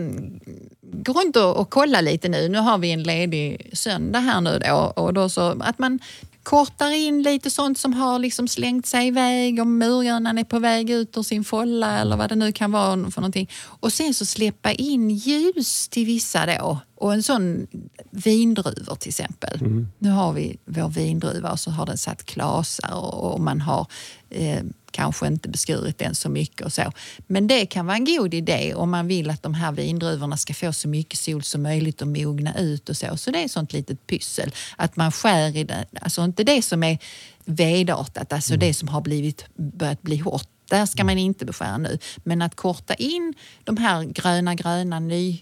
gå 0.81 1.13
runt 1.13 1.37
och, 1.37 1.71
kolla 1.71 2.01
lite 2.01 2.29
nu. 2.29 2.49
Nu 2.49 2.59
har 2.59 2.79
vi 2.79 2.91
en 2.91 3.03
ledig 3.03 3.71
söndag 3.73 4.19
här 4.19 4.41
nu 4.41 4.59
då. 4.59 4.93
Och 4.97 5.15
då 5.15 5.29
så 5.29 5.57
att 5.61 5.79
man 5.79 5.99
kortar 6.43 6.91
in 6.91 7.23
lite 7.23 7.51
sånt 7.51 7.79
som 7.79 7.93
har 7.93 8.19
liksom 8.19 8.49
slängt 8.49 8.87
sig 8.87 9.07
iväg, 9.07 9.61
om 9.61 9.79
murgrönan 9.79 10.39
är 10.39 10.45
på 10.45 10.59
väg 10.59 10.91
ut 10.91 11.19
ur 11.19 11.23
sin 11.23 11.45
folla 11.45 11.99
eller 11.99 12.17
vad 12.17 12.29
det 12.29 12.35
nu 12.35 12.53
kan 12.53 12.73
vara 12.73 13.11
för 13.11 13.21
någonting. 13.21 13.51
Och 13.65 13.93
sen 13.93 14.15
så 14.15 14.27
släppa 14.27 14.73
in 14.73 15.11
ljus 15.11 15.89
till 15.89 16.07
vissa 16.07 16.47
då. 16.47 16.79
Och 16.95 17.13
en 17.13 17.23
sån 17.23 17.67
vindruvor 18.11 18.95
till 18.95 19.09
exempel. 19.09 19.59
Nu 19.99 20.11
har 20.11 20.33
vi 20.33 20.57
vår 20.65 20.89
vindruva 20.89 21.53
och 21.53 21.61
så 21.61 21.71
har 21.71 21.87
den 21.87 21.99
satt 21.99 22.25
klasar 22.25 22.95
och, 22.95 23.33
och 23.33 23.41
man 23.41 23.61
har 23.61 23.87
eh, 24.31 24.63
kanske 24.93 25.27
inte 25.27 25.49
beskurit 25.49 25.99
den 25.99 26.15
så 26.15 26.29
mycket 26.29 26.67
och 26.67 26.73
så. 26.73 26.93
Men 27.27 27.47
det 27.47 27.67
kan 27.67 27.87
vara 27.87 27.97
en 27.97 28.05
god 28.05 28.35
idé 28.35 28.75
om 28.75 28.91
man 28.91 29.07
vill 29.07 29.31
att 29.31 29.43
de 29.43 29.55
här 29.55 29.73
vindruvorna 29.73 30.37
ska 30.37 30.55
få 30.55 30.73
så 30.73 30.89
mycket 30.89 31.19
sol 31.19 31.43
som 31.43 31.63
möjligt 31.63 32.03
och 32.03 32.09
mogna 32.09 32.59
ut 32.59 32.89
och 32.89 32.97
så. 32.97 33.17
Så 33.17 33.31
det 33.31 33.39
är 33.39 33.45
ett 33.45 33.51
sånt 33.51 33.73
litet 33.73 34.07
pyssel. 34.07 34.55
Att 34.77 34.97
man 34.97 35.13
skär 35.13 35.57
i 35.57 35.65
det, 35.65 35.87
alltså 36.01 36.25
inte 36.25 36.45
det 36.45 36.63
som 36.63 36.83
är 36.83 36.99
vedartat, 37.45 38.33
alltså 38.33 38.57
det 38.57 38.75
som 38.75 38.89
har 38.89 39.01
blivit, 39.01 39.47
börjat 39.55 40.03
bli 40.03 40.17
hårt. 40.17 40.49
Där 40.71 40.87
ska 40.87 41.05
man 41.05 41.19
inte 41.19 41.45
beskära 41.45 41.79
nu. 41.79 41.99
Men 42.25 42.43
att 42.43 42.55
korta 42.55 42.95
in 42.95 43.35
de 43.65 43.77
här 43.77 44.05
gröna, 44.05 44.55
gröna, 44.55 45.01
ny 45.01 45.41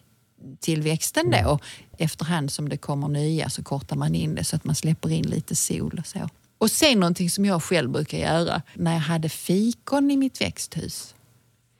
tillväxten 0.61 1.31
då. 1.31 1.59
Efterhand 1.99 2.51
som 2.51 2.69
det 2.69 2.77
kommer 2.77 3.09
nya 3.09 3.51
så 3.51 3.63
kortar 3.63 3.97
man 3.97 4.15
in 4.15 4.35
det 4.35 4.45
så 4.45 4.57
att 4.57 4.65
man 4.65 4.75
släpper 4.75 5.13
in 5.13 5.27
lite 5.27 5.57
sol 5.57 5.99
och 5.99 6.07
så. 6.07 6.29
Och 6.61 6.71
sen 6.71 7.01
någonting 7.01 7.31
som 7.31 7.45
jag 7.45 7.63
själv 7.63 7.91
brukar 7.91 8.19
göra 8.19 8.63
när 8.75 8.93
jag 8.93 9.01
hade 9.01 9.29
fikon 9.29 10.11
i 10.11 10.17
mitt 10.17 10.41
växthus. 10.41 11.15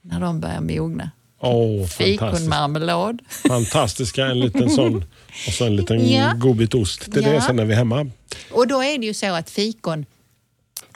När 0.03 0.21
de 0.21 0.41
börjar 0.41 0.61
mogna. 0.61 1.11
Fantastiskt. 1.41 1.97
Fikonmarmelad. 1.97 3.23
Fantastiska, 3.49 4.27
en 4.27 4.41
liten 4.41 4.71
sån 4.71 4.97
och 5.47 5.53
så 5.53 5.65
en 5.67 5.77
liten 5.77 6.09
Ja. 6.11 6.33
godbit 6.37 6.75
ost. 6.75 7.05
Det 7.13 7.21
är 7.21 7.25
det 7.25 7.35
Ja. 7.35 7.41
sen 7.41 7.57
när 7.57 7.65
vi 7.65 7.73
är 7.73 7.77
hemma. 7.77 8.11
Och 8.53 8.67
då 8.69 8.83
är 8.85 8.99
det 8.99 9.07
ju 9.07 9.15
så 9.15 9.35
att 9.35 9.51
fikon, 9.51 10.07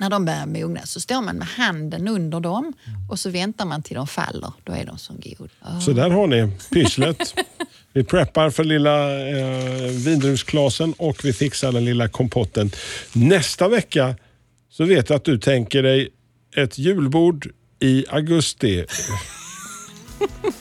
när 0.00 0.10
de 0.10 0.24
börjar 0.24 0.46
mogna 0.46 0.86
så 0.86 1.00
står 1.00 1.22
man 1.22 1.36
med 1.36 1.46
handen 1.48 2.08
under 2.08 2.40
dem 2.40 2.72
och 3.10 3.18
så 3.18 3.30
väntar 3.30 3.64
man 3.64 3.82
till 3.82 3.94
de 3.96 4.06
faller. 4.06 4.52
Då 4.64 4.72
är 4.72 4.84
de 4.86 4.98
så 4.98 5.12
god. 5.12 5.50
Ah. 5.60 5.80
Så 5.80 5.92
där 5.92 6.10
har 6.10 6.26
ni 6.26 6.50
pysslet. 6.72 7.34
Vi 7.94 8.04
preppar 8.04 8.50
för 8.50 8.64
lilla 8.64 9.28
eh, 9.28 9.90
vindruvsglasen 9.90 10.92
och 10.96 11.24
vi 11.24 11.32
fixar 11.32 11.72
den 11.72 11.84
lilla 11.84 12.08
kompotten. 12.08 12.70
Nästa 13.12 13.68
vecka 13.68 14.14
så 14.70 14.84
vet 14.84 15.08
jag 15.10 15.16
att 15.16 15.24
du 15.24 15.38
tänker 15.38 15.82
dig 15.82 16.08
ett 16.56 16.78
julbord 16.78 17.46
i 17.80 18.04
augusti. 18.10 18.84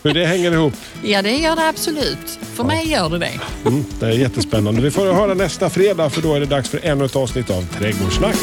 Hur 0.04 0.14
det 0.14 0.26
hänger 0.26 0.52
ihop, 0.52 0.74
Ja, 1.04 1.22
det 1.22 1.38
gör 1.38 1.56
det 1.56 1.68
absolut. 1.70 2.40
För 2.54 2.64
mig 2.64 2.92
gör 2.92 3.10
det 3.10 3.18
det. 3.18 3.40
mm, 3.66 3.84
det 4.00 4.06
är 4.06 4.12
jättespännande. 4.12 4.82
Vi 4.82 4.92
får 4.92 5.14
höra 5.14 5.34
nästa 5.34 5.70
fredag 5.70 6.10
för 6.10 6.22
då 6.22 6.34
är 6.36 6.40
det 6.40 6.46
dags 6.46 6.70
för 6.70 6.80
ännu 6.84 7.06
ett 7.06 7.16
avsnitt 7.16 7.50
av 7.50 7.62
Trädgårdssnack. 7.80 8.36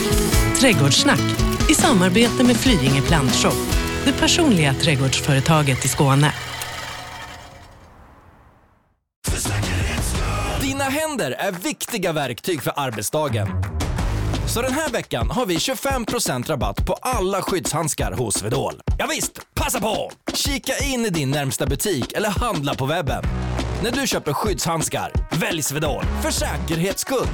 Trädgårdssnack 0.60 1.20
i 1.70 1.74
samarbete 1.74 2.44
med 2.44 2.56
Flyinge 2.56 3.02
Plantshop, 3.02 3.54
det 4.04 4.12
personliga 4.12 4.74
trädgårdsföretaget 4.74 5.84
i 5.84 5.88
Skåne. 5.88 6.32
Händer 11.10 11.30
är 11.30 11.52
viktiga 11.52 12.12
verktyg 12.12 12.62
för 12.62 12.72
arbetsdagen. 12.76 13.48
Så 14.48 14.62
den 14.62 14.72
här 14.72 14.90
veckan 14.90 15.30
har 15.30 15.46
vi 15.46 15.56
25% 15.56 16.46
rabatt 16.46 16.86
på 16.86 16.92
alla 16.92 17.42
skyddshandskar 17.42 18.12
hos 18.12 18.34
Swedol. 18.34 18.74
Ja 18.98 19.06
visst, 19.10 19.54
passa 19.54 19.80
på! 19.80 20.10
Kika 20.34 20.72
in 20.84 21.06
i 21.06 21.10
din 21.10 21.30
närmsta 21.30 21.66
butik 21.66 22.12
eller 22.12 22.28
handla 22.28 22.74
på 22.74 22.86
webben. 22.86 23.24
När 23.82 23.90
du 23.90 24.06
köper 24.06 24.32
skyddshandskar, 24.32 25.12
välj 25.40 25.62
Swedol 25.62 26.04
för 26.22 26.30
säkerhets 26.30 27.00
skull. 27.00 27.28